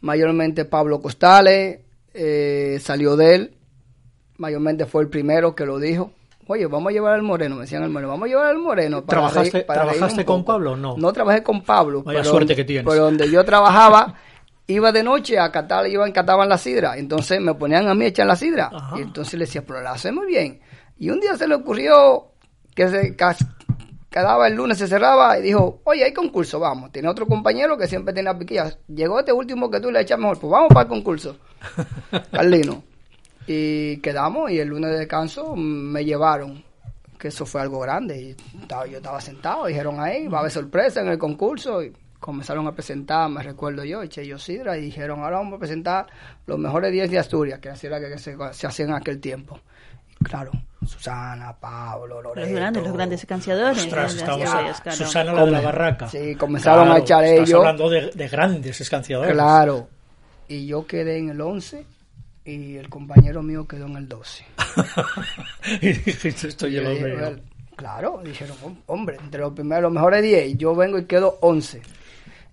[0.02, 1.80] Mayormente Pablo Costales,
[2.14, 3.54] eh, salió de él.
[4.38, 6.12] Mayormente fue el primero que lo dijo.
[6.50, 9.04] Oye, vamos a llevar al Moreno, me decían al Moreno, vamos a llevar al Moreno.
[9.04, 10.54] para ¿Trabajaste- reír- para trabajaste con poco".
[10.54, 10.96] Pablo o no?
[10.98, 12.04] No trabajé con Pablo.
[12.04, 12.86] Vaya pero suerte donde- que tienes.
[12.90, 14.14] Pero donde yo trabajaba,
[14.67, 16.97] iba de noche a catar, iban, cataban la sidra.
[16.97, 18.69] Entonces me ponían a mí a echar la sidra.
[18.71, 18.97] Ajá.
[18.99, 20.60] Y entonces le decía, pero la hace muy bien.
[20.99, 22.32] Y un día se le ocurrió
[22.75, 23.15] que se
[24.10, 26.91] quedaba el lunes, se cerraba y dijo, oye, hay concurso, vamos.
[26.91, 28.77] Tiene otro compañero que siempre tenía piquillas.
[28.88, 31.38] Llegó este último que tú le echas mejor, pues vamos para el concurso.
[32.32, 32.84] Carlino.
[33.45, 36.63] Y quedamos y el lunes de descanso me llevaron,
[37.17, 38.21] que eso fue algo grande.
[38.21, 41.82] Y estaba- yo estaba sentado, dijeron ahí, va a haber sorpresa en el concurso.
[41.84, 45.60] Y comenzaron a presentar, me recuerdo yo, eché yo sidra y dijeron, ahora vamos a
[45.60, 46.08] presentar
[46.45, 49.60] los mejores 10 de Asturias, que así era que se, se hacía en aquel tiempo.
[50.19, 50.51] Y claro,
[50.86, 52.47] Susana, Pablo, Loreto.
[52.47, 53.84] Los grandes, los grandes escanciadores.
[53.84, 54.97] Ostras, de estamos a claro.
[54.97, 56.10] Susana la de la barraca.
[56.10, 57.60] Sí, comenzaron a Claro, echar estás ellos.
[57.60, 59.34] hablando de, de grandes escanciadores.
[59.34, 59.88] Claro.
[60.47, 61.86] Y yo quedé en el 11
[62.45, 64.45] y el compañero mío quedó en el 12.
[65.82, 67.36] y dijiste, esto yo Y lo
[67.75, 71.38] Claro, dijeron, "Hom- hombre, entre los primeros, los mejores 10, y yo vengo y quedo
[71.41, 71.82] 11.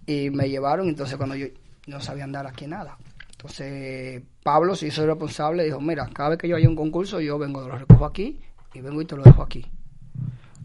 [0.07, 1.47] Y me llevaron, entonces cuando yo
[1.87, 2.99] no sabía andar aquí nada.
[3.33, 7.39] Entonces Pablo se hizo responsable, dijo, mira, cada vez que yo haya un concurso, yo
[7.39, 8.41] vengo, lo recojo aquí
[8.73, 9.67] y vengo y te lo dejo aquí.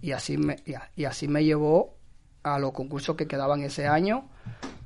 [0.01, 1.97] Y así me, y y así me llevó
[2.43, 4.29] a los concursos que quedaban ese año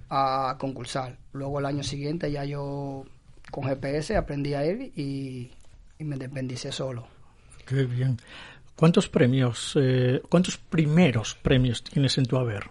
[0.09, 1.17] a concursar.
[1.33, 3.05] Luego el año siguiente ya yo
[3.51, 5.51] con GPS aprendí a ir y,
[5.99, 7.07] y me independicé solo.
[7.65, 8.17] Qué bien.
[8.75, 12.63] ¿Cuántos premios, eh, cuántos primeros premios tienes en tu haber?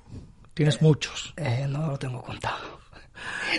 [0.55, 1.33] Tienes muchos.
[1.37, 2.81] Eh, no lo tengo contado.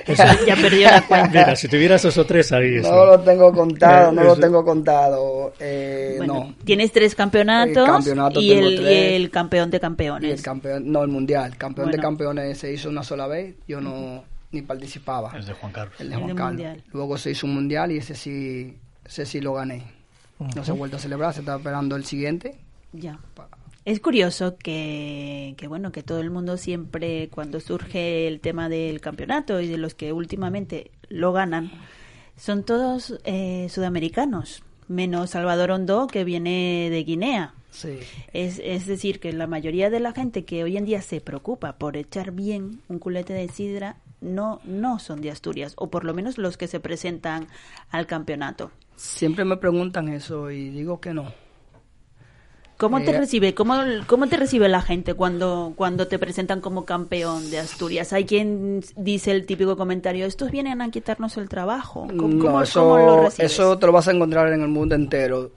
[0.48, 1.30] Ya perdió la cuenta.
[1.30, 2.72] Mira, si tuvieras dos o tres ahí.
[2.82, 3.06] No eso.
[3.06, 5.54] lo tengo contado, no lo tengo contado.
[5.60, 6.56] Eh, Bueno, no.
[6.66, 10.34] Tienes tres campeonatos El campeonato y, el, y el campeón de Y campeones.
[10.34, 11.56] el campeón, no, el mundial.
[11.58, 13.56] Campeón de campeones se hizo una sola vez.
[13.68, 15.32] Yo no ni participaba.
[15.38, 15.96] Es de Juan Carlos.
[16.00, 16.54] El de El Juan de Carlos.
[16.54, 16.84] mundial.
[16.92, 19.84] Luego se hizo un mundial y ese sí, ese sí lo gané.
[20.56, 22.60] No se ha vuelto a celebrar, se está esperando el siguiente.
[22.92, 23.18] Ya.
[23.86, 29.02] Es curioso que, que, bueno, que todo el mundo siempre, cuando surge el tema del
[29.02, 31.70] campeonato y de los que últimamente lo ganan,
[32.38, 37.54] son todos eh, sudamericanos, menos Salvador Hondo, que viene de Guinea.
[37.72, 38.00] Sí.
[38.32, 41.78] Es, es decir, que la mayoría de la gente que hoy en día se preocupa
[41.78, 46.14] por echar bien un culete de sidra no, no son de Asturias, o por lo
[46.14, 47.48] menos los que se presentan
[47.90, 48.72] al campeonato.
[48.96, 51.34] Siempre me preguntan eso y digo que no.
[52.78, 53.54] ¿Cómo te Eh, recibe?
[53.54, 53.76] ¿Cómo,
[54.08, 58.12] ¿Cómo te recibe la gente cuando, cuando te presentan como campeón de Asturias?
[58.14, 62.08] Hay quien dice el típico comentario, estos vienen a quitarnos el trabajo.
[62.08, 63.52] ¿Cómo, no, cómo- eso, cómo lo recibes?
[63.54, 65.52] eso te lo vas a encontrar en el mundo entero.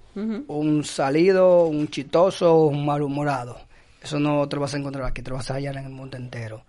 [0.48, 3.59] Un salido, un chitoso, un malhumorado.
[4.02, 5.92] Eso no te lo vas a encontrar aquí, te lo vas a hallar en el
[5.92, 6.62] mundo entero.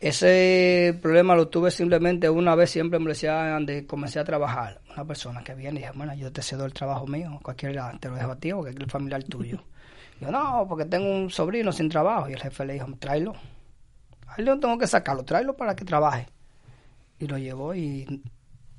[0.00, 4.80] Ese problema lo tuve simplemente una vez, siempre me decía donde comencé a trabajar.
[4.92, 8.08] Una persona que viene y dije, bueno, yo te cedo el trabajo mío, cualquiera te
[8.08, 9.58] lo dejo a ti porque es el familiar tuyo.
[10.22, 12.28] Yo, no, porque tengo un sobrino sin trabajo.
[12.28, 13.34] Y el jefe le dijo, tráelo.
[14.28, 16.28] Ahí no tengo que sacarlo, tráelo para que trabaje.
[17.18, 18.22] Y lo llevó y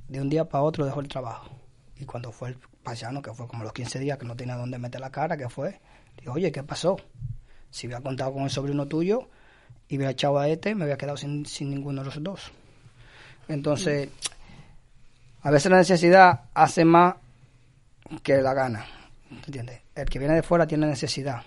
[0.07, 1.49] de un día para otro dejó el trabajo.
[1.97, 4.79] Y cuando fue el paisano, que fue como los 15 días que no tenía dónde
[4.79, 5.81] meter la cara, que fue,
[6.17, 6.97] dijo, oye, ¿qué pasó?
[7.69, 9.27] Si hubiera contado con el sobrino tuyo
[9.89, 12.51] y hubiera echado a este, me había quedado sin, sin ninguno de los dos.
[13.49, 14.09] Entonces,
[15.41, 17.15] a veces la necesidad hace más
[18.23, 18.85] que la gana.
[19.95, 21.43] El que viene de fuera tiene necesidad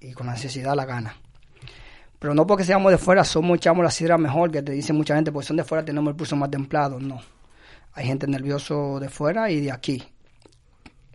[0.00, 1.16] y con la necesidad la gana.
[2.18, 5.14] Pero no porque seamos de fuera, somos echamos la sidra mejor, que te dice mucha
[5.14, 6.98] gente, porque son de fuera, tenemos el pulso más templado.
[6.98, 7.20] No.
[7.92, 10.02] Hay gente nervioso de fuera y de aquí.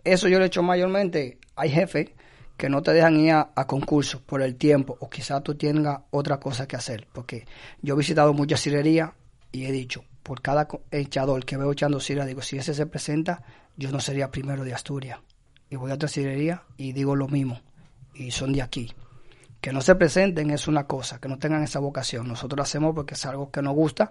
[0.04, 1.38] Eso yo lo he hecho mayormente.
[1.56, 2.10] Hay jefes
[2.56, 6.38] que no te dejan ir a, concursos por el tiempo o quizás tú tengas otra
[6.38, 7.06] cosa que hacer.
[7.12, 7.46] Porque
[7.82, 9.10] yo he visitado muchas cirerías
[9.50, 13.42] y he dicho, por cada echador que veo echando sidra, digo, si ese se presenta,
[13.76, 15.20] yo no sería primero de Asturias.
[15.70, 17.60] Y voy a otra cirería y digo lo mismo.
[18.14, 18.92] Y son de aquí
[19.60, 22.26] que no se presenten es una cosa, que no tengan esa vocación.
[22.26, 24.10] Nosotros lo hacemos porque es algo que nos gusta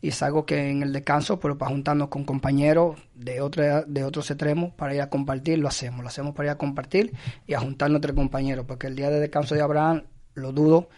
[0.00, 4.04] y es algo que en el descanso, pero para juntarnos con compañeros de, otra, de
[4.04, 6.00] otros extremos para ir a compartir, lo hacemos.
[6.00, 7.12] Lo hacemos para ir a compartir
[7.46, 10.04] y a juntarnos entre compañeros, porque el día de descanso de Abraham,
[10.34, 10.88] lo dudo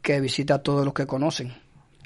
[0.00, 1.52] que visita a todos los que conocen.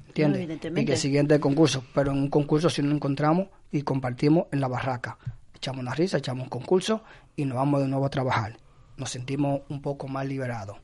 [0.09, 0.59] ¿Entiendes?
[0.77, 1.85] y que el siguiente concurso.
[1.95, 5.19] Pero en un concurso si nos encontramos y compartimos en la barraca.
[5.65, 7.03] Echamos una risa, echamos un concurso
[7.37, 8.59] y nos vamos de nuevo a trabajar.
[8.99, 10.77] Nos sentimos un poco más liberados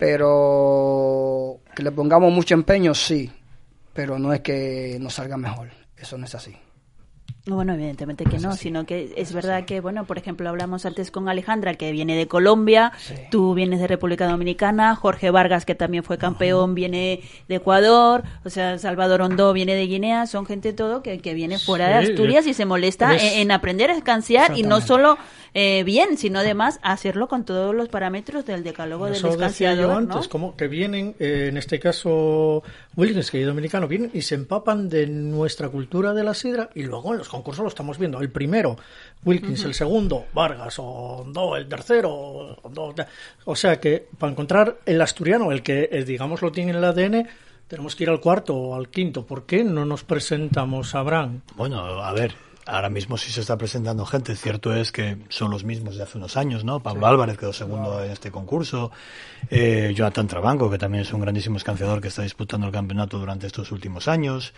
[0.00, 3.30] pero que le pongamos mucho empeño, sí,
[3.92, 6.56] pero no es que nos salga mejor, eso no es así.
[7.46, 11.28] Bueno, evidentemente que no, sino que es verdad que, bueno, por ejemplo, hablamos antes con
[11.28, 12.92] Alejandra, que viene de Colombia,
[13.30, 18.50] tú vienes de República Dominicana, Jorge Vargas, que también fue campeón, viene de Ecuador, o
[18.50, 22.46] sea, Salvador Hondo viene de Guinea, son gente todo que, que viene fuera de Asturias
[22.46, 25.16] y se molesta en, aprender a escanciar y no solo
[25.54, 29.96] eh, bien, sino además hacerlo con todos los parámetros del decálogo del escanciador.
[29.96, 32.62] antes, como que vienen, eh, en este caso,
[32.96, 36.82] Wilkins, que es dominicano, vienen y se empapan de nuestra cultura de la sidra y
[36.82, 38.20] luego en los concursos lo estamos viendo.
[38.20, 38.76] El primero,
[39.24, 42.58] Wilkins, el segundo, Vargas, o no, el tercero,
[43.44, 46.84] o sea que para encontrar el asturiano, el que eh, digamos lo tiene en el
[46.84, 47.28] ADN,
[47.68, 49.24] tenemos que ir al cuarto o al quinto.
[49.24, 51.42] ¿Por qué no nos presentamos a Bran?
[51.54, 52.34] Bueno, a ver,
[52.70, 54.36] ahora mismo sí se está presentando gente.
[54.36, 56.80] Cierto es que son los mismos de hace unos años, ¿no?
[56.80, 58.90] Pablo Álvarez quedó segundo en este concurso.
[59.50, 63.46] Eh, Jonathan Trabanco, que también es un grandísimo escanciador que está disputando el campeonato durante
[63.46, 64.54] estos últimos años.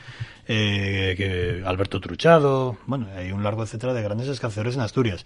[0.46, 2.76] Eh, que Alberto Truchado.
[2.86, 5.24] Bueno, hay un largo etcétera de grandes escanciadores en Asturias.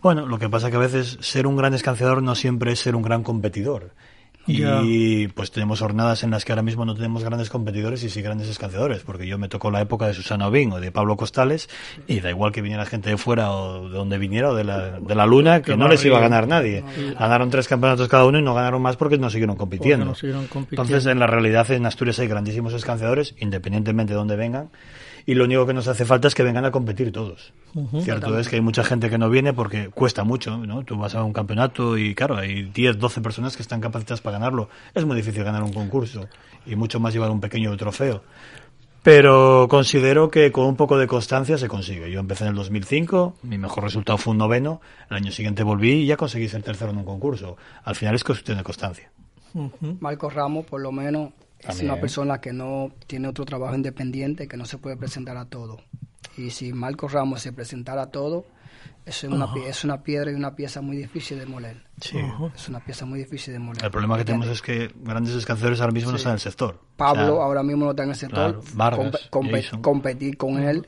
[0.00, 2.96] Bueno, lo que pasa que a veces ser un gran escanciador no siempre es ser
[2.96, 3.92] un gran competidor.
[4.46, 8.22] Y pues tenemos jornadas en las que ahora mismo no tenemos grandes competidores y sí
[8.22, 11.68] grandes escanciadores, porque yo me tocó la época de Susana Obín o de Pablo Costales,
[12.06, 14.98] y da igual que viniera gente de fuera o de donde viniera o de la,
[15.00, 16.84] de la Luna, que no les iba a ganar nadie.
[17.18, 20.14] Ganaron tres campeonatos cada uno y no ganaron más porque no siguieron compitiendo.
[20.70, 24.70] Entonces, en la realidad en Asturias hay grandísimos escanciadores, independientemente de dónde vengan
[25.26, 27.52] y lo único que nos hace falta es que vengan a competir todos.
[28.02, 30.84] Cierto es que hay mucha gente que no viene porque cuesta mucho, ¿no?
[30.84, 34.38] Tú vas a un campeonato y claro, hay 10, 12 personas que están capacitadas para
[34.38, 34.68] ganarlo.
[34.94, 36.28] Es muy difícil ganar un concurso
[36.66, 38.22] y mucho más llevar un pequeño trofeo.
[39.02, 42.10] Pero considero que con un poco de constancia se consigue.
[42.10, 45.90] Yo empecé en el 2005, mi mejor resultado fue un noveno, el año siguiente volví
[45.90, 47.56] y ya conseguí ser tercero en un concurso.
[47.82, 49.10] Al final es cuestión de constancia.
[50.00, 51.32] Marco Ramos, por lo menos,
[51.68, 55.44] es una persona que no tiene otro trabajo independiente, que no se puede presentar a
[55.46, 55.80] todo.
[56.36, 58.46] Y si Marcos Ramos se presentara a todo,
[59.04, 61.82] es una, es una piedra y una pieza muy difícil de moler.
[62.00, 62.18] Sí.
[62.54, 63.84] Es una pieza muy difícil de moler.
[63.84, 66.80] El problema que tenemos es que grandes escanciadores ahora mismo no están en el sector.
[66.96, 68.62] Pablo ahora mismo no está en el sector.
[69.80, 70.86] competir con él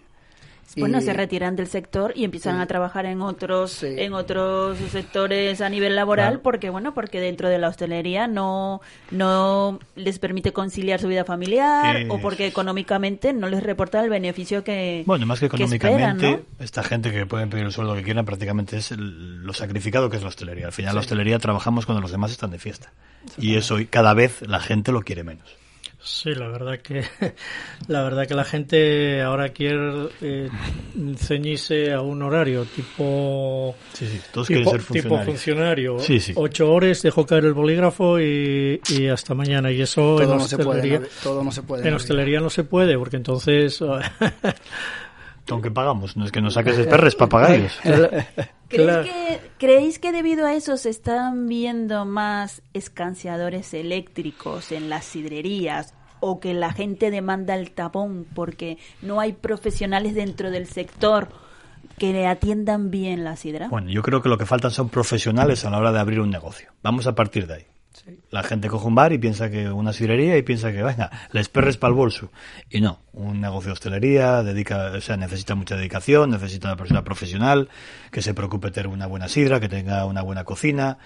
[0.77, 5.69] bueno, se retiran del sector y empiezan a trabajar en otros en otros sectores a
[5.69, 11.09] nivel laboral porque bueno, porque dentro de la hostelería no no les permite conciliar su
[11.09, 16.45] vida familiar o porque económicamente no les reporta el beneficio que Bueno, más que económicamente,
[16.59, 20.23] esta gente que pueden pedir el sueldo que quieran prácticamente es lo sacrificado que es
[20.23, 20.67] la hostelería.
[20.67, 22.93] Al final la hostelería trabajamos cuando los demás están de fiesta.
[23.39, 25.57] Y eso cada vez la gente lo quiere menos.
[26.05, 27.03] Sí, la verdad que
[27.89, 30.51] la verdad que la gente ahora quiere eh,
[31.17, 35.99] ceñirse a un horario tipo sí, sí, todos tipo, ser tipo funcionario.
[36.01, 36.35] Sí, sí.
[36.37, 41.43] Ocho horas dejo caer el bolígrafo y, y hasta mañana y eso en hostelería todo
[41.43, 41.89] no se puede.
[41.89, 43.83] En hostelería no se puede porque entonces
[45.51, 47.79] aunque pagamos, no es que nos saques de perres para pagarlos.
[48.69, 55.05] ¿Creéis, que, ¿Creéis que debido a eso se están viendo más escanciadores eléctricos en las
[55.05, 61.29] sidrerías o que la gente demanda el tapón porque no hay profesionales dentro del sector
[61.99, 63.69] que le atiendan bien la sidra?
[63.69, 66.31] Bueno, yo creo que lo que faltan son profesionales a la hora de abrir un
[66.31, 66.73] negocio.
[66.83, 67.67] Vamos a partir de ahí.
[68.31, 71.49] La gente coge un bar y piensa que una sidrería y piensa que, venga, les
[71.49, 72.31] perres para el bolso.
[72.69, 77.05] Y no, un negocio de hostelería dedica, o sea, necesita mucha dedicación, necesita una persona
[77.05, 77.69] profesional
[78.11, 80.99] que se preocupe tener una buena sidra, que tenga una buena cocina.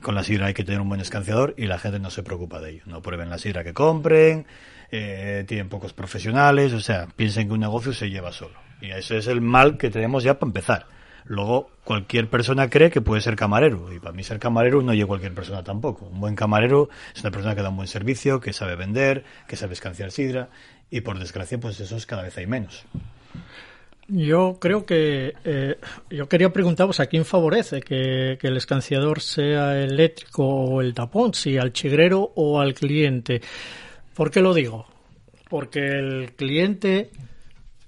[0.00, 2.60] Con la sidra hay que tener un buen escanciador y la gente no se preocupa
[2.60, 2.82] de ello.
[2.86, 4.46] No prueben la sidra que compren,
[4.90, 8.54] eh, tienen pocos profesionales, o sea, piensen que un negocio se lleva solo.
[8.80, 10.95] Y ese es el mal que tenemos ya para empezar
[11.28, 13.92] Luego, cualquier persona cree que puede ser camarero.
[13.92, 16.06] Y para mí ser camarero no llega cualquier persona tampoco.
[16.06, 19.56] Un buen camarero es una persona que da un buen servicio, que sabe vender, que
[19.56, 20.48] sabe escanciar sidra.
[20.90, 22.84] Y por desgracia, pues eso es cada vez hay menos.
[24.08, 25.78] Yo creo que eh,
[26.10, 31.34] yo quería preguntaros a quién favorece que, que, el escanciador sea eléctrico o el tapón,
[31.34, 33.40] si al chigrero o al cliente.
[34.14, 34.86] ¿Por qué lo digo?
[35.48, 37.10] Porque el cliente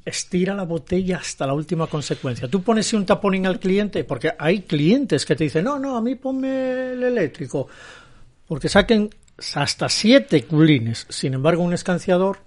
[0.09, 2.49] estira la botella hasta la última consecuencia.
[2.49, 6.01] Tú pones un taponín al cliente, porque hay clientes que te dicen, no, no, a
[6.01, 7.69] mí ponme el eléctrico,
[8.47, 9.11] porque saquen
[9.55, 11.07] hasta siete culines.
[11.09, 12.39] Sin embargo, un escanciador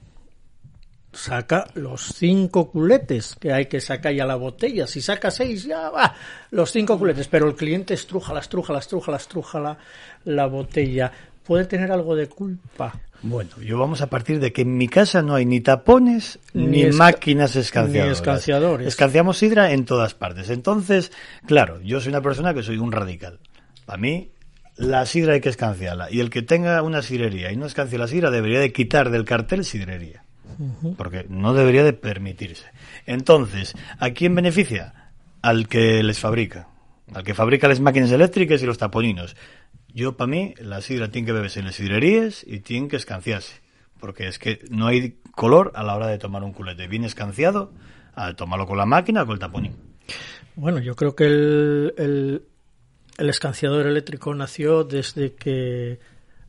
[1.13, 4.87] saca los cinco culetes que hay que sacar ya la botella.
[4.87, 6.15] Si saca seis, ya va,
[6.51, 7.27] los cinco culetes.
[7.27, 9.77] Pero el cliente estruja, la estruja, la estruja, la estruja la,
[10.25, 11.11] la botella.
[11.51, 12.97] Puede tener algo de culpa.
[13.21, 16.85] Bueno, yo vamos a partir de que en mi casa no hay ni tapones ni,
[16.85, 18.07] ni máquinas escanciadoras.
[18.07, 18.87] Ni escanciadores.
[18.87, 20.49] Escanciamos sidra en todas partes.
[20.49, 21.11] Entonces,
[21.45, 23.39] claro, yo soy una persona que soy un radical.
[23.85, 24.31] Para mí,
[24.77, 26.09] la sidra hay que escanciarla.
[26.09, 29.25] Y el que tenga una sidrería y no escancie la sidra debería de quitar del
[29.25, 30.23] cartel sidrería.
[30.57, 30.95] Uh -huh.
[30.95, 32.67] Porque no debería de permitirse.
[33.05, 35.11] Entonces, ¿a quién beneficia?
[35.41, 36.69] Al que les fabrica.
[37.13, 39.35] Al que fabrica las máquinas eléctricas y los taponinos.
[39.93, 43.61] Yo, para mí, la sidra tiene que beberse en las sidrerías y tiene que escanciarse.
[43.99, 46.87] Porque es que no hay color a la hora de tomar un culete.
[46.87, 47.73] Bien escanciado,
[48.15, 49.75] a tomarlo con la máquina o con el taponín.
[50.55, 52.43] Bueno, yo creo que el, el,
[53.17, 55.99] el escanciador eléctrico nació desde que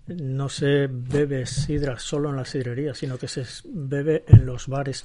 [0.07, 5.05] no se bebe sidra solo en la sidrería, sino que se bebe en los bares,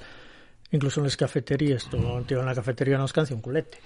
[0.70, 1.88] incluso en las cafeterías.
[1.88, 3.78] Tú en la cafetería no escancia un culete.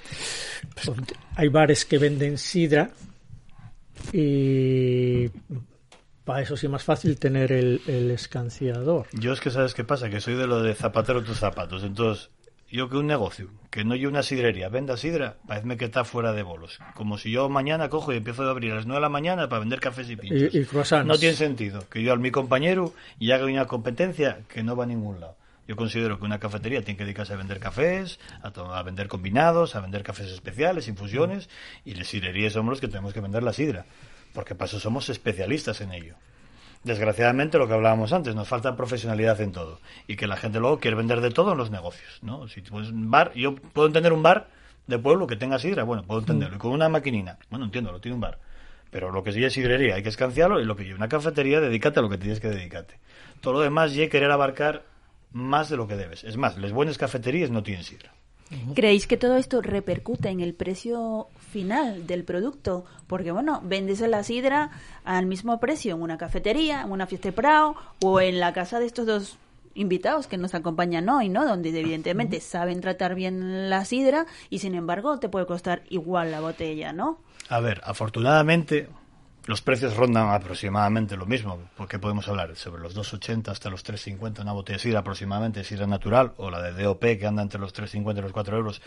[0.74, 0.96] Pues
[1.36, 2.90] hay bares que venden sidra
[4.12, 5.28] y
[6.24, 9.06] para eso sí es más fácil tener el, el, escanciador.
[9.12, 11.82] Yo es que sabes qué pasa, que soy de lo de zapatero tus zapatos.
[11.82, 12.30] Entonces,
[12.72, 16.32] yo que un negocio, que no hay una sidrería, venda sidra, parece que está fuera
[16.32, 16.78] de bolos.
[16.94, 19.48] Como si yo mañana cojo y empiezo a abrir a las 9 de la mañana
[19.48, 20.54] para vender cafés y pinchos.
[20.54, 20.66] Y.
[21.04, 24.84] No tiene sentido que yo a mi compañero y haga una competencia que no va
[24.84, 25.36] a ningún lado.
[25.68, 29.76] Yo considero que una cafetería tiene que dedicarse a vender cafés, a, a vender combinados,
[29.76, 31.48] a vender cafés especiales, infusiones,
[31.84, 33.86] y las sidrerías somos los que tenemos que vender la sidra,
[34.34, 36.16] porque para eso somos especialistas en ello.
[36.84, 40.80] Desgraciadamente, lo que hablábamos antes, nos falta profesionalidad en todo, y que la gente luego
[40.80, 42.48] quiere vender de todo en los negocios, ¿no?
[42.48, 44.48] Si pues, un bar, yo puedo entender un bar
[44.88, 48.00] de pueblo que tenga sidra, bueno, puedo entenderlo, y con una maquinina, bueno, entiendo, lo
[48.00, 48.40] tiene un bar.
[48.90, 51.60] Pero lo que sí es sidrería hay que escanciarlo y lo que es una cafetería,
[51.60, 52.98] dedícate a lo que tienes que dedicarte.
[53.40, 54.82] Todo lo demás y querer abarcar
[55.32, 56.24] más de lo que debes.
[56.24, 58.12] Es más, las buenas cafeterías no tienen sidra.
[58.74, 62.84] ¿Creéis que todo esto repercute en el precio final del producto?
[63.06, 64.70] Porque, bueno, vendes la sidra
[65.04, 68.78] al mismo precio en una cafetería, en una fiesta de Prado o en la casa
[68.78, 69.38] de estos dos
[69.74, 71.46] invitados que nos acompañan hoy, ¿no?
[71.46, 76.40] Donde evidentemente saben tratar bien la sidra y sin embargo te puede costar igual la
[76.40, 77.18] botella, ¿no?
[77.48, 78.88] A ver, afortunadamente
[79.46, 84.40] los precios rondan aproximadamente lo mismo, porque podemos hablar sobre los 2,80 hasta los 3,50
[84.40, 87.74] una botella de sidra aproximadamente, sidra natural, o la de DOP que anda entre los
[87.74, 88.82] 3,50 y los 4 euros,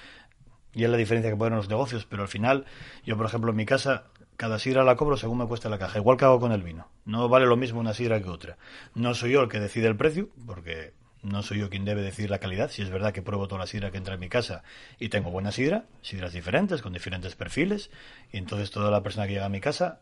[0.73, 2.65] y es la diferencia que ponen los negocios, pero al final,
[3.05, 4.05] yo por ejemplo en mi casa,
[4.37, 6.89] cada sidra la cobro según me cuesta la caja, igual que hago con el vino,
[7.05, 8.57] no vale lo mismo una sidra que otra.
[8.93, 12.29] No soy yo el que decide el precio, porque no soy yo quien debe decidir
[12.29, 12.69] la calidad.
[12.69, 14.63] Si es verdad que pruebo toda la sidra que entra en mi casa
[14.99, 17.89] y tengo buena sidra, sidras diferentes, con diferentes perfiles,
[18.31, 20.01] y entonces toda la persona que llega a mi casa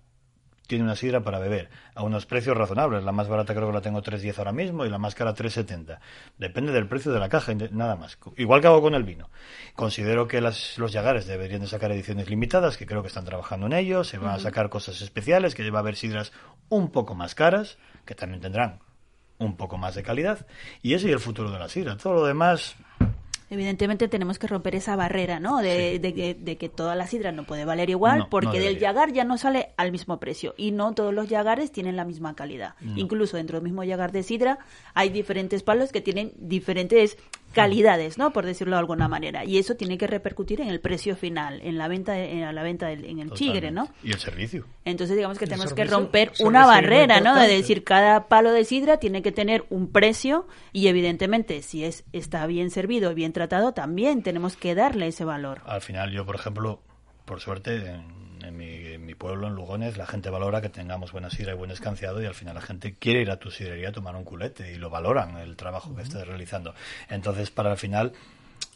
[0.68, 3.04] tiene una sidra para beber a unos precios razonables.
[3.04, 6.00] La más barata creo que la tengo 3.10 ahora mismo y la más cara 3.70.
[6.38, 8.18] Depende del precio de la caja, nada más.
[8.38, 9.30] Igual que hago con el vino.
[9.76, 13.66] Considero que las, los Yagares deberían de sacar ediciones limitadas, que creo que están trabajando
[13.66, 14.04] en ello.
[14.04, 14.38] Se van uh -huh.
[14.38, 16.32] a sacar cosas especiales, que va a haber sidras
[16.70, 18.80] un poco más caras, que también tendrán
[19.38, 20.46] un poco más de calidad.
[20.82, 21.98] Y ese es el futuro de la sidra.
[21.98, 22.76] Todo lo demás
[23.54, 25.60] Evidentemente tenemos que romper esa barrera, ¿no?
[25.60, 26.00] De, sí.
[26.00, 28.80] de, de, de, que toda la sidra no puede valer igual, no, porque no del
[28.80, 32.36] yagar ya no sale al mismo precio y no todos los yagares tienen la misma
[32.36, 32.74] calidad.
[32.82, 32.98] No.
[32.98, 34.58] Incluso dentro del mismo yagar de sidra
[34.96, 37.18] hay diferentes palos que tienen diferentes
[37.54, 38.34] calidades, ¿no?
[38.34, 39.46] Por decirlo de alguna manera.
[39.46, 42.88] Y eso tiene que repercutir en el precio final, en la venta, en la venta
[42.88, 43.38] del, en el Totalmente.
[43.38, 43.90] chigre, ¿no?
[44.04, 44.66] Y el servicio.
[44.86, 47.36] Entonces digamos que tenemos que romper una barrera, ¿no?
[47.36, 52.04] De decir cada palo de sidra tiene que tener un precio y evidentemente si es
[52.12, 55.62] está bien servido y bien tratado también tenemos que darle ese valor.
[55.66, 56.82] Al final yo, por ejemplo,
[57.26, 61.12] por suerte en, en, mi, en, mi, pueblo, en Lugones, la gente valora que tengamos
[61.12, 63.90] buena sidra y buen escanciado y al final la gente quiere ir a tu sidrería
[63.90, 65.96] a tomar un culete y lo valoran el trabajo uh -huh.
[65.98, 66.74] que estés realizando.
[67.10, 68.14] Entonces, para el final,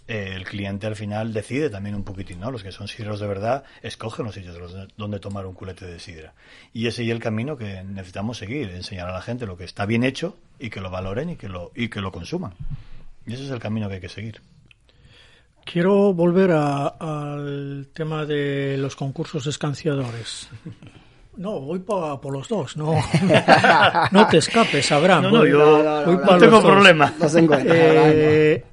[0.08, 2.50] eh, el cliente al final decide también un poquitín, ¿no?
[2.50, 4.58] Los que son sidreros de verdad escogen los sitios
[4.96, 6.34] donde tomar un culete de sidra.
[6.74, 9.86] Y ese es el camino que necesitamos seguir, enseñar a la gente lo que está
[9.86, 12.54] bien hecho y que lo valoren y que lo, y que lo consuman.
[13.26, 14.42] Y ese es el camino que hay que seguir.
[15.72, 20.48] Quiero volver al tema de los concursos escanciadores.
[21.36, 22.96] No, voy por los dos, no,
[24.12, 25.24] no te escapes, Abraham.
[25.24, 27.14] No, no, yo no, tengo problema.
[27.66, 28.64] Eh,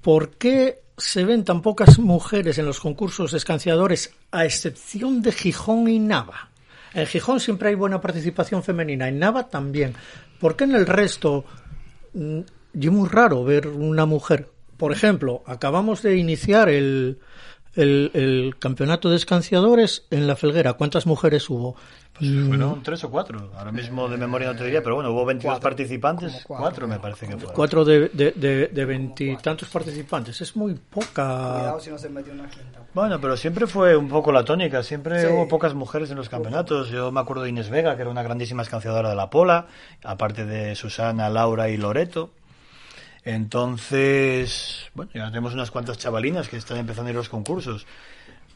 [0.00, 5.88] ¿Por qué se ven tan pocas mujeres en los concursos escanciadores, a excepción de Gijón
[5.88, 6.50] y Nava?
[6.94, 9.94] En Gijón siempre hay buena participación femenina, en Nava también.
[10.38, 11.44] ¿Por qué en el resto
[12.14, 12.40] mm,
[12.80, 14.48] es muy raro ver una mujer?
[14.78, 17.18] Por ejemplo, acabamos de iniciar el,
[17.74, 20.74] el, campeonato de escanciadores en la Felguera.
[20.74, 21.76] ¿Cuántas mujeres hubo?
[22.18, 23.52] Pues fueron tres o cuatro.
[23.56, 26.44] Ahora mismo de memoria no te diría, pero bueno, hubo 22 participantes.
[26.46, 27.54] Cuatro, me parece que fueron.
[27.54, 30.40] Cuatro de, de, veintitantos participantes.
[30.40, 31.76] Es muy poca.
[32.94, 34.82] Bueno, pero siempre fue un poco la tónica.
[34.82, 36.88] Siempre hubo pocas mujeres en los campeonatos.
[36.90, 39.66] Yo me acuerdo de Inés Vega, que era una grandísima escanciadora de la Pola,
[40.02, 42.30] aparte de Susana, Laura y Loreto.
[43.28, 47.86] Entonces, bueno, ya tenemos unas cuantas chavalinas que están empezando a ir a los concursos.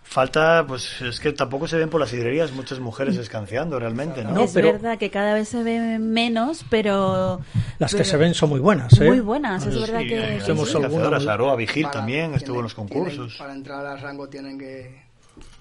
[0.03, 4.43] Falta, pues es que tampoco se ven por las hidrerías muchas mujeres escanciando realmente, ¿no?
[4.43, 7.43] es verdad que cada vez se ven menos, pero...
[7.79, 9.09] Las que se ven son muy buenas, ¿eh?
[9.09, 10.39] Muy buenas, es verdad que...
[10.41, 10.79] Tenemos sí.
[10.79, 11.27] algunas.
[11.27, 13.37] Aroa Vigil también estuvo en los concursos.
[13.37, 15.02] para entrar al rango tienen que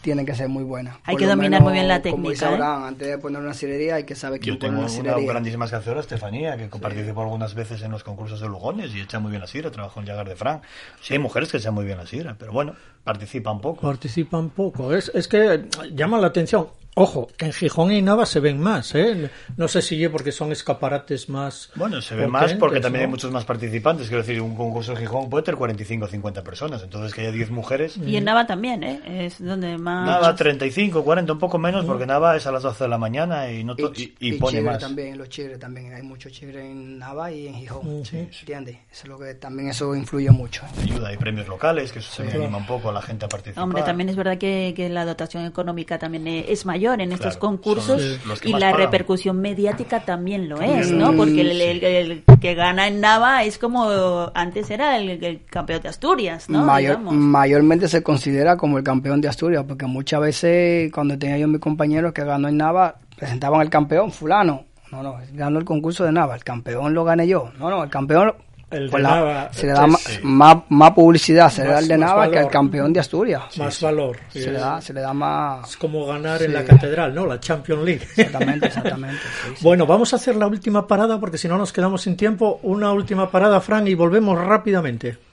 [0.01, 0.97] tienen que ser muy buenas.
[1.03, 2.53] Hay que dominar muy bien la técnica.
[2.53, 2.59] ¿eh?
[2.61, 6.57] antes de poner una sirería hay que saber quién Yo tengo una, grandísima escanciadora, Estefanía,
[6.57, 9.71] que participó algunas veces en los concursos de Lugones y echa muy bien la sidra,
[9.71, 10.61] trabajó en Llagar de Fran.
[11.01, 13.81] Sí, hay mujeres que echan muy bien la sidra, pero bueno, participan poco.
[13.81, 14.93] Participan poco.
[14.93, 16.67] Es, es que llama la atención.
[16.95, 19.29] Ojo, que en Gijón y Nava se ven más, ¿eh?
[19.55, 21.71] No sé si es porque son escaparates más.
[21.75, 24.09] Bueno, se ve más porque también hay muchos más participantes.
[24.09, 26.83] Quiero decir, un concurso de Gijón puede tener 45 o 50 personas.
[26.83, 27.95] Entonces, que haya 10 mujeres.
[27.95, 29.25] Y en Nava también, ¿eh?
[29.25, 30.05] Es donde más.
[30.05, 33.49] Nava 35, 40, un poco menos, porque Nava es a las 12 de la mañana
[33.49, 34.79] y, no y, y, pone más.
[34.79, 35.93] también, los chigres también.
[35.93, 38.03] Hay muchos chigres en Nava y en Gijón.
[38.03, 38.27] Sí.
[38.41, 38.75] ¿Entiendes?
[38.91, 40.63] Eso es lo que también eso influye mucho.
[40.81, 43.63] Ayuda, hay premios locales, que eso se anima un poco a la gente a participar.
[43.63, 47.51] Hombre, también es verdad que, que la dotación económica también es mayor en estos concursos
[47.61, 51.13] concursos y la repercusión mediática también lo es, ¿no?
[51.13, 56.65] Porque el, que gana en Nava es como antes era el, campeón de Asturias, ¿no?
[57.11, 61.59] mayormente se considera como el campeón de Asturias, porque muchas veces cuando tenía yo mi
[61.59, 64.65] compañero que ganó en Nava, presentaban el campeón, fulano.
[64.91, 67.51] No, no, ganó el concurso de Nava, el campeón lo gané yo.
[67.57, 68.33] No, no, el campeón
[68.71, 69.03] el pues
[69.51, 72.93] se le da más, más, publicidad, se le da el de Nava que al campeón
[72.93, 73.57] de Asturias.
[73.57, 74.17] más valor.
[74.29, 75.69] Se, le da, se le da más...
[75.69, 77.25] Es como ganar en la catedral, ¿no?
[77.25, 78.07] La Champions League.
[78.15, 79.21] Exactamente, exactamente.
[79.59, 82.59] bueno, vamos a hacer la última parada porque si no nos quedamos sin tiempo.
[82.63, 85.30] Una última parada, Fran, y volvemos rápidamente.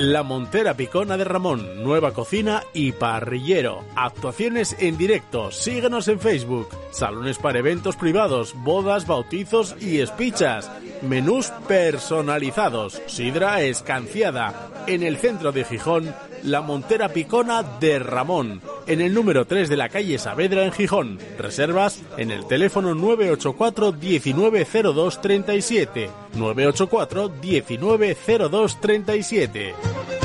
[0.00, 3.82] La Montera Picona de Ramón, nueva cocina y parrillero.
[3.96, 5.50] Actuaciones en directo.
[5.50, 6.68] Síguenos en Facebook.
[6.92, 10.70] Salones para eventos privados, bodas, bautizos y espichas.
[11.02, 13.02] Menús personalizados.
[13.06, 14.70] Sidra escanciada.
[14.86, 18.60] En el centro de Gijón, la Montera Picona de Ramón.
[18.86, 21.18] En el número 3 de la calle Saavedra en Gijón.
[21.38, 26.10] Reservas en el teléfono 984 190237.
[26.34, 30.17] 984 190237.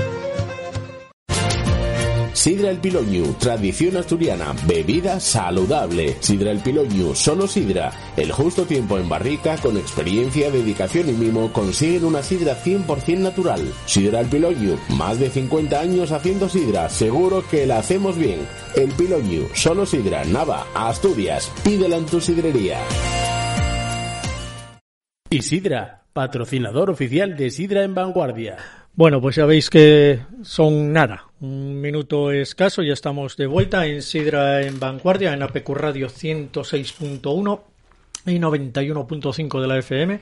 [2.34, 6.18] Sidra El Piloñu, tradición asturiana, bebida saludable.
[6.20, 7.92] Sidra El Piloñu, solo sidra.
[8.18, 13.62] El justo tiempo en barrica, con experiencia, dedicación y mimo, consiguen una sidra 100% natural.
[13.86, 18.40] Sidra El Piloñu, más de 50 años haciendo sidra, seguro que la hacemos bien.
[18.76, 21.52] El Piloñu, solo sidra, Nava, Asturias.
[21.64, 22.80] Pídela en tu sidrería.
[25.30, 28.58] Y Sidra, patrocinador oficial de Sidra en Vanguardia.
[28.96, 34.02] Bueno, pues ya veis que son nada, un minuto escaso, ya estamos de vuelta en
[34.02, 37.62] Sidra en Vanguardia, en APQ Radio 106.1
[38.28, 40.22] y 91.5 de la FM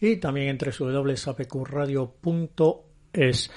[0.00, 3.50] y también entre www.apqradio.es.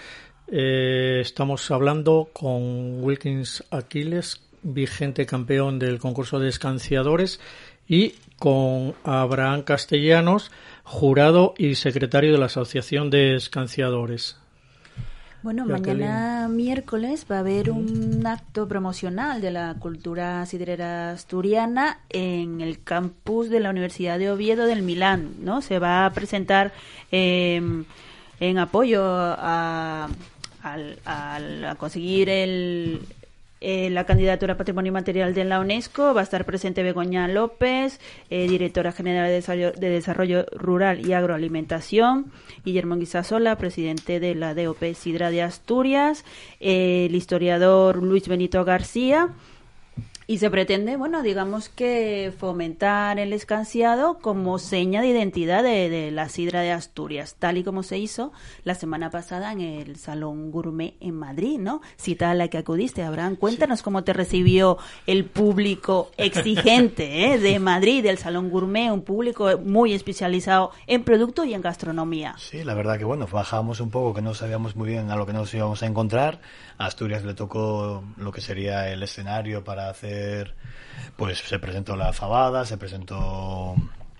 [0.51, 7.39] Eh, estamos hablando con Wilkins Aquiles, vigente campeón del concurso de escanciadores,
[7.87, 10.51] y con Abraham Castellanos,
[10.83, 14.35] jurado y secretario de la Asociación de Escanciadores.
[15.45, 22.61] Bueno, mañana miércoles va a haber un acto promocional de la cultura sidrera asturiana en
[22.61, 25.61] el campus de la Universidad de Oviedo del Milán, ¿no?
[25.61, 26.73] Se va a presentar
[27.11, 27.85] em,
[28.39, 30.09] en apoyo a,
[30.63, 33.01] a conseguir el,
[33.61, 36.13] eh, la candidatura Patrimonio Material de la UNESCO.
[36.13, 37.99] Va a estar presente Begoña López,
[38.29, 42.31] eh, directora general de Desarrollo, Rural y Agroalimentación.
[42.63, 46.25] Guillermo Guisasola, presidente de la DOP Sidra de Asturias.
[46.59, 49.33] El historiador Luis Benito García.
[50.27, 56.29] Y se pretende, bueno, digamos que fomentar el escanciado como seña de identidad de, la
[56.29, 60.95] sidra de Asturias, tal y como se hizo la semana pasada en el Salón Gourmet
[60.99, 61.81] en Madrid, ¿no?
[61.97, 63.35] Cita a la que acudiste, Abraham.
[63.35, 67.37] Cuéntanos cómo te recibió el público exigente ¿eh?
[67.37, 72.33] de Madrid, del Salón Gourmet, un público muy especializado en producto y en gastronomía.
[72.39, 75.27] Sí, la verdad que bueno, bajábamos un poco, que no sabíamos muy bien a lo
[75.27, 76.39] que nos íbamos a encontrar.
[76.77, 80.55] Asturias le tocó lo que sería el escenario para hacer
[81.15, 83.75] pues se presentó la fabada, se presentó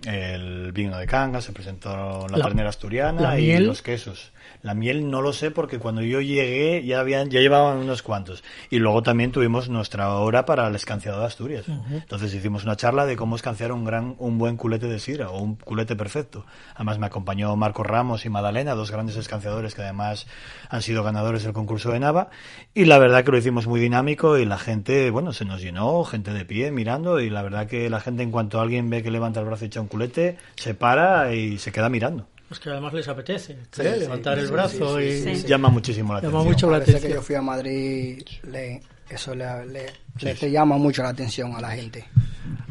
[0.05, 4.31] el vino de Cangas, se presentó la, ternera asturiana y los quesos.
[4.61, 8.43] La miel no lo sé porque cuando yo llegué ya habían ya llevaban unos cuantos.
[8.69, 11.65] Y luego también tuvimos nuestra hora para el escanciado de Asturias.
[11.91, 15.39] Entonces hicimos una charla de cómo escanciar un gran un buen culete de sidra o
[15.39, 16.45] un culete perfecto.
[16.75, 20.27] Además me acompañó Marco Ramos y Madalena, dos grandes escanciadores que además
[20.69, 22.29] han sido ganadores del concurso de Nava
[22.73, 26.03] y la verdad que lo hicimos muy dinámico y la gente, bueno, se nos llenó,
[26.03, 29.11] gente de pie mirando y la verdad que la gente en cuanto alguien ve que
[29.11, 32.27] levanta el brazo y echa un culete, se para y se queda mirando.
[32.49, 36.53] Pues que además les apetece levantar el brazo y llama muchísimo la llama atención.
[36.53, 37.01] Mucho la atención.
[37.01, 41.71] que yo fui a Madrid, le, eso le, le, llama mucho la atención a la
[41.71, 42.05] gente.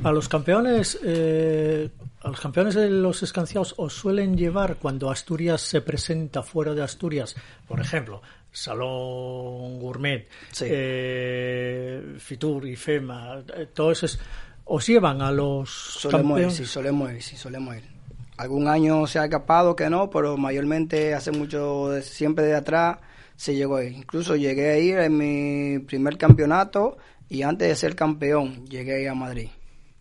[0.04, 1.88] A los campeones, eh,
[2.20, 6.82] a los campeones de los escanciados os suelen llevar cuando Asturias se presenta fuera de
[6.82, 7.34] Asturias,
[7.66, 8.22] por ejemplo,
[8.52, 10.28] Salón Gourmet,
[10.60, 14.20] eh, Fitur y FEMA, eh, todos esos,
[14.64, 16.60] os llevan a los solemos campeones.
[16.60, 17.94] Ir, sí, solemos ir, sí, solemos ir
[18.36, 22.98] algún año se ha escapado que no, pero mayormente hace mucho, siempre de atrás
[23.36, 23.94] se llegó ahí.
[23.96, 26.96] Incluso llegué a ir en mi primer campeonato
[27.28, 29.48] y antes de ser campeón llegué a ir a Madrid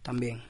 [0.02, 0.42] también.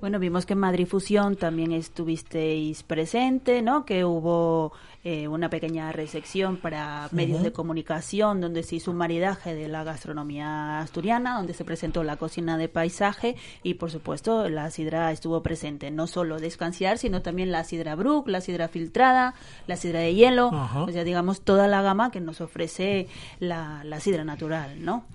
[0.00, 3.84] Bueno, vimos que en Madrid Fusión también estuvisteis presente, ¿no?
[3.84, 4.72] Que hubo
[5.02, 9.82] eh, una pequeña recepción para medios de comunicación donde se hizo un maridaje de la
[9.82, 13.34] gastronomía asturiana, donde se presentó la cocina de paisaje
[13.64, 15.90] y, por supuesto, la sidra estuvo presente.
[15.90, 19.34] No solo de escanciar, sino también la sidra Brook, la sidra filtrada,
[19.66, 23.08] la sidra de hielo, o sea, digamos, toda la gama que nos ofrece
[23.40, 25.06] la, la sidra natural, ¿no?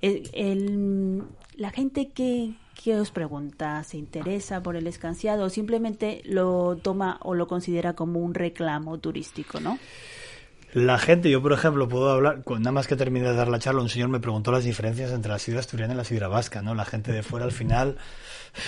[0.00, 1.22] el,
[1.56, 3.82] la gente que ¿Qué os pregunta?
[3.84, 8.98] ¿Se interesa por el escanciado o simplemente lo toma o lo considera como un reclamo
[8.98, 9.78] turístico, no?
[10.72, 13.80] La gente, yo por ejemplo puedo hablar, nada más que terminé de dar la charla,
[13.80, 16.74] un señor me preguntó las diferencias entre la sidra asturiana y la sidra vasca, ¿no?
[16.74, 17.96] La gente de fuera al final...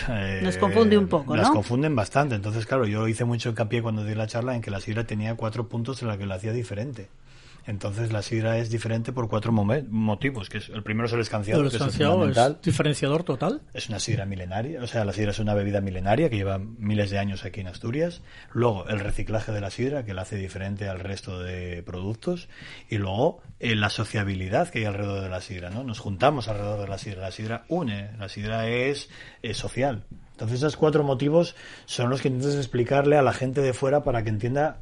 [0.09, 1.43] Eh, Nos confunde un poco, ¿no?
[1.43, 4.71] Nos confunden bastante, entonces claro, yo hice mucho hincapié cuando di la charla en que
[4.71, 7.09] la sidra tenía cuatro puntos en la que la hacía diferente.
[7.67, 10.49] Entonces la sidra es diferente por cuatro motivos.
[10.49, 13.61] Que es, el primero es el escanciado, el escanciado es, diferenciador total.
[13.75, 17.11] Es una sidra milenaria, o sea, la sidra es una bebida milenaria que lleva miles
[17.11, 18.23] de años aquí en Asturias.
[18.53, 22.49] Luego el reciclaje de la sidra, que la hace diferente al resto de productos.
[22.89, 25.85] Y luego eh, la sociabilidad que hay alrededor de la sidra, ¿no?
[25.85, 27.23] Nos juntamos alrededor de la sidra.
[27.23, 29.11] La sidra une, la sidra es,
[29.43, 30.05] es social.
[30.33, 34.23] Entonces esos cuatro motivos son los que intentas explicarle a la gente de fuera para
[34.23, 34.81] que entienda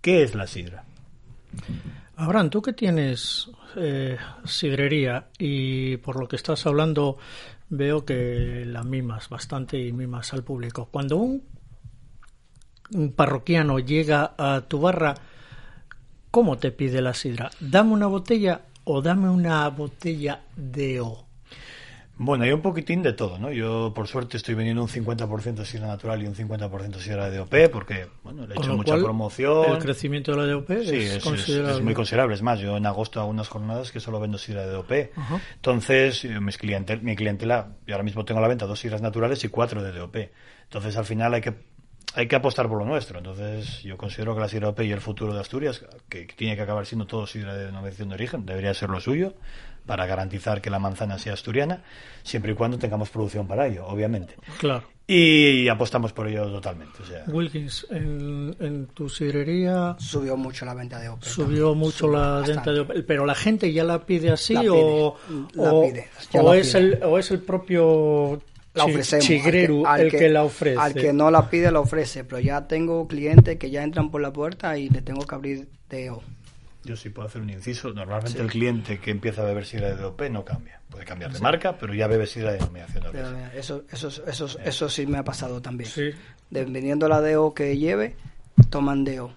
[0.00, 0.84] qué es la sidra.
[2.16, 7.18] Abraham, tú que tienes eh, sidrería y por lo que estás hablando
[7.68, 10.88] veo que la mimas bastante y mimas al público.
[10.90, 11.42] Cuando un,
[12.94, 15.14] un parroquiano llega a tu barra,
[16.30, 17.50] ¿cómo te pide la sidra?
[17.60, 21.26] ¿Dame una botella o dame una botella de O?
[22.18, 23.52] Bueno, hay un poquitín de todo, ¿no?
[23.52, 27.70] Yo, por suerte, estoy vendiendo un 50% sidra natural y un 50% sidra de DOP
[27.70, 29.72] porque, bueno, le he hecho mucha promoción.
[29.72, 31.76] El crecimiento de la DOP sí, es, considerable.
[31.76, 32.34] Es, muy considerable.
[32.34, 34.92] Es más, yo en agosto hago unas jornadas que solo vendo sidra de DOP.
[35.56, 39.02] Entonces, eh, mis clientel, mi clientela, yo ahora mismo tengo a la venta dos sidras
[39.02, 40.16] naturales y cuatro de DOP.
[40.64, 41.76] Entonces, al final hay que
[42.14, 43.18] hay que apostar por lo nuestro.
[43.18, 46.62] Entonces, yo considero que la sidra OP y el futuro de Asturias, que tiene que
[46.62, 49.34] acabar siendo todo sidra de denominación de origen, debería ser lo suyo
[49.86, 51.82] para garantizar que la manzana sea asturiana,
[52.22, 54.34] siempre y cuando tengamos producción para ello, obviamente.
[54.58, 54.84] Claro.
[55.08, 56.98] Y apostamos por ello totalmente.
[57.28, 59.94] Wilkins, en, tu sidrería...
[60.00, 61.28] Subió mucho la venta de Opel.
[61.28, 63.04] Subió mucho la venta de Opel.
[63.04, 65.16] Pero la gente ya la pide así o,
[65.56, 65.84] o,
[66.54, 68.40] es El, o es el propio
[68.76, 69.24] la ofrecemos.
[69.24, 70.78] Chigreru el que, la ofrece.
[70.78, 72.24] Al que no la pide, la ofrece.
[72.24, 75.68] Pero ya tengo clientes que ya entran por la puerta y le tengo que abrir
[75.88, 76.12] de
[76.86, 77.92] yo sí puedo hacer un inciso.
[77.92, 80.80] Normalmente el cliente que empieza a beber sidra de DOP no cambia.
[80.88, 83.50] Puede cambiar de marca, pero ya bebe sidra de denominación de origen.
[83.54, 85.90] Eso, eso, eso, eso sí me ha pasado también.
[85.90, 86.10] Sí.
[86.48, 88.16] Dependiendo la DO que lleve,
[88.70, 89.32] toman DO.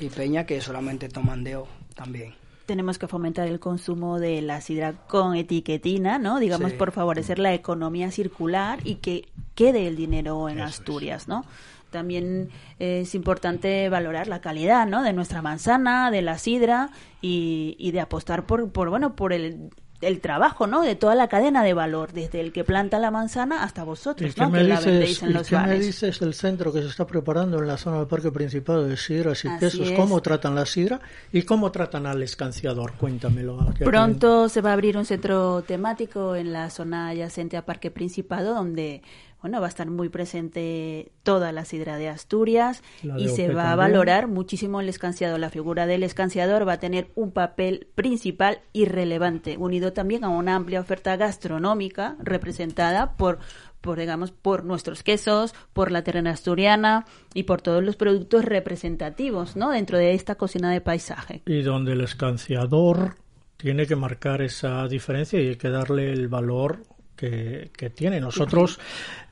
[0.00, 2.34] Y Peña que solamente toman DO también
[2.68, 6.38] tenemos que fomentar el consumo de la sidra con etiquetina, ¿no?
[6.38, 11.46] Digamos, por favorecer la economía circular y que quede el dinero en Asturias, ¿no?
[11.90, 15.02] También es importante valorar la calidad, ¿no?
[15.02, 19.70] De nuestra manzana, de la sidra y, y de apostar por, por, bueno, por el
[20.00, 20.82] el trabajo, ¿no?
[20.82, 24.40] De toda la cadena de valor, desde el que planta la manzana hasta vosotros, ¿Y
[24.40, 24.48] ¿no?
[24.48, 25.86] me que la vendéis en ¿y los qué me bares.
[25.86, 29.44] dices del centro que se está preparando en la zona del parque principal de sidras
[29.44, 29.88] y Así quesos?
[29.88, 29.96] es.
[29.98, 31.00] ¿Cómo tratan la sidra
[31.32, 32.92] y cómo tratan al escanciador?
[32.92, 33.58] Cuéntamelo.
[33.80, 38.54] Pronto se va a abrir un centro temático en la zona adyacente a Parque Principado,
[38.54, 39.02] donde
[39.40, 43.70] bueno, va a estar muy presente toda la sidra de Asturias de y se va
[43.70, 45.38] a valorar muchísimo el escanciador.
[45.38, 50.28] La figura del escanciador va a tener un papel principal y relevante, unido también a
[50.28, 53.38] una amplia oferta gastronómica representada por
[53.80, 59.54] por digamos por nuestros quesos, por la terrena asturiana y por todos los productos representativos,
[59.54, 59.70] ¿no?
[59.70, 61.42] Dentro de esta cocina de paisaje.
[61.46, 63.14] Y donde el escanciador
[63.56, 66.82] tiene que marcar esa diferencia y hay que darle el valor
[67.18, 68.20] que, que tiene.
[68.20, 68.78] Nosotros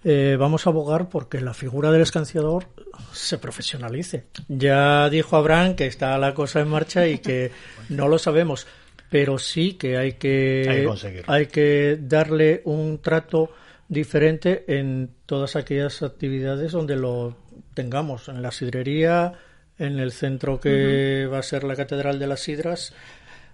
[0.05, 2.67] eh, vamos a abogar porque la figura del escanciador
[3.13, 4.25] se profesionalice.
[4.49, 7.53] Ya dijo Abraham que está la cosa en marcha y que
[7.89, 8.67] no lo sabemos,
[9.09, 11.33] pero sí que hay que, Hay que conseguirlo.
[11.33, 13.51] hay que darle un trato
[13.89, 17.37] diferente en todas aquellas actividades donde lo
[17.75, 19.35] tengamos, en la sidrería,
[19.79, 22.95] en el centro que va a ser la Catedral de las Sidras,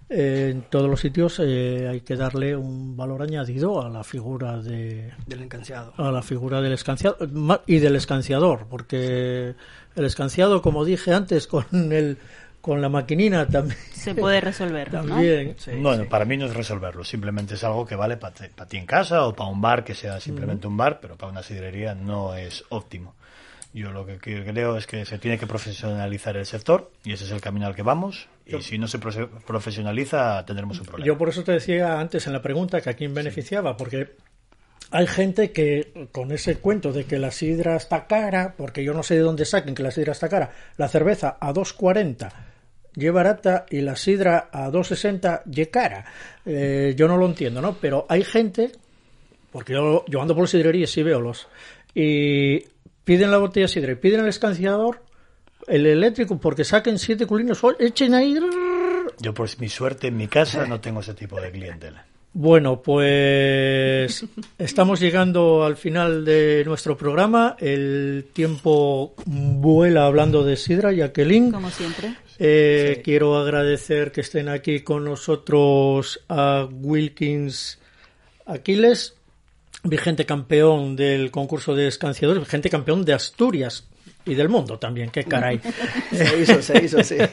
[0.09, 4.61] eh, en todos los sitios eh, hay que darle un valor añadido a la figura
[4.61, 5.93] de del encanciado.
[5.97, 9.55] a la figura del escanciador ma- y del escanciador, porque
[9.95, 12.17] el escanciado, como dije antes, con el
[12.61, 13.77] con la maquinina también.
[13.91, 15.03] Se puede resolver, ¿no?
[15.03, 15.55] también.
[15.81, 19.25] bueno, para mí no es resolverlo, simplemente es algo que vale para ti en casa
[19.27, 22.63] o para un bar que sea simplemente un bar, pero para una sidrería no es
[22.69, 23.15] óptimo.
[23.73, 27.31] Yo lo que creo es que se tiene que profesionalizar el sector y ese es
[27.31, 28.27] el camino al que vamos.
[28.45, 31.07] Y si no se profe- profesionaliza, tendremos un problema.
[31.07, 34.11] Yo por eso te decía antes en la pregunta que a quién beneficiaba, porque
[34.91, 39.01] hay gente que con ese cuento de que la sidra está cara, porque yo no
[39.01, 42.29] sé de dónde saquen que la sidra está cara, la cerveza a 2.40
[42.95, 46.05] y barata y la sidra a 2.60 y cara.
[46.45, 47.73] Eh, yo no lo entiendo, ¿no?
[47.81, 48.71] Pero hay gente,
[49.51, 51.47] porque yo, yo ando por las sidrerías y veo los,
[51.95, 52.63] y
[53.03, 55.01] piden la botella de sidra y piden el escanciador,
[55.67, 58.37] el eléctrico, porque saquen siete culinos, echen ahí...
[59.19, 62.05] Yo por mi suerte en mi casa no tengo ese tipo de clientela.
[62.35, 64.25] Bueno, pues
[64.57, 67.55] estamos llegando al final de nuestro programa.
[67.59, 71.51] El tiempo vuela hablando de Sidra, Jacqueline.
[71.51, 72.15] Como siempre.
[72.39, 77.77] Eh, Quiero agradecer que estén aquí con nosotros a Wilkins
[78.47, 79.15] Aquiles,
[79.83, 83.87] vigente campeón del concurso de escanciadores, vigente campeón de Asturias
[84.25, 85.59] y del mundo también, qué caray.
[86.11, 87.17] Se hizo, se hizo, sí.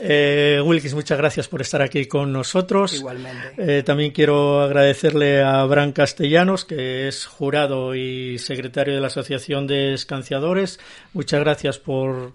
[0.00, 2.94] Eh, Wilkins, muchas gracias por estar aquí con nosotros.
[2.94, 3.54] Igualmente.
[3.58, 9.66] Eh, también quiero agradecerle a Abraham Castellanos, que es jurado y secretario de la Asociación
[9.66, 10.80] de Escanciadores.
[11.12, 12.32] Muchas gracias por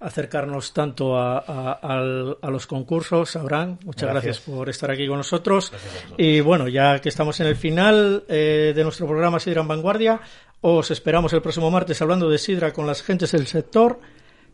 [0.00, 3.78] acercarnos tanto a, a- al- a los concursos, Abraham.
[3.84, 4.36] Muchas gracias.
[4.36, 4.56] Gracias.
[4.56, 5.72] por estar aquí con nosotros.
[6.18, 10.20] Y bueno, ya que estamos en el final eh, de nuestro programa Sidra en Vanguardia,
[10.60, 13.98] os esperamos el próximo martes hablando de Sidra con las gentes del sector.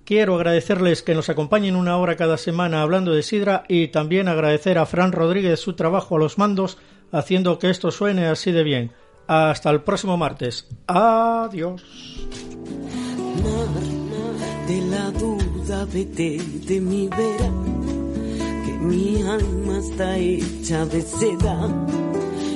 [0.05, 4.78] Quiero agradecerles que nos acompañen una hora cada semana hablando de Sidra y también agradecer
[4.78, 6.76] a Fran Rodríguez su trabajo a los mandos
[7.12, 8.93] haciendo que esto suene así de bien.
[9.28, 10.68] Hasta el próximo martes.
[10.88, 11.82] Adiós.
[14.72, 17.50] De la duda vete de mi vera,
[18.64, 21.58] que mi alma está hecha de seda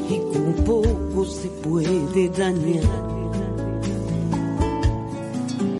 [0.08, 3.25] y con poco se puede dañar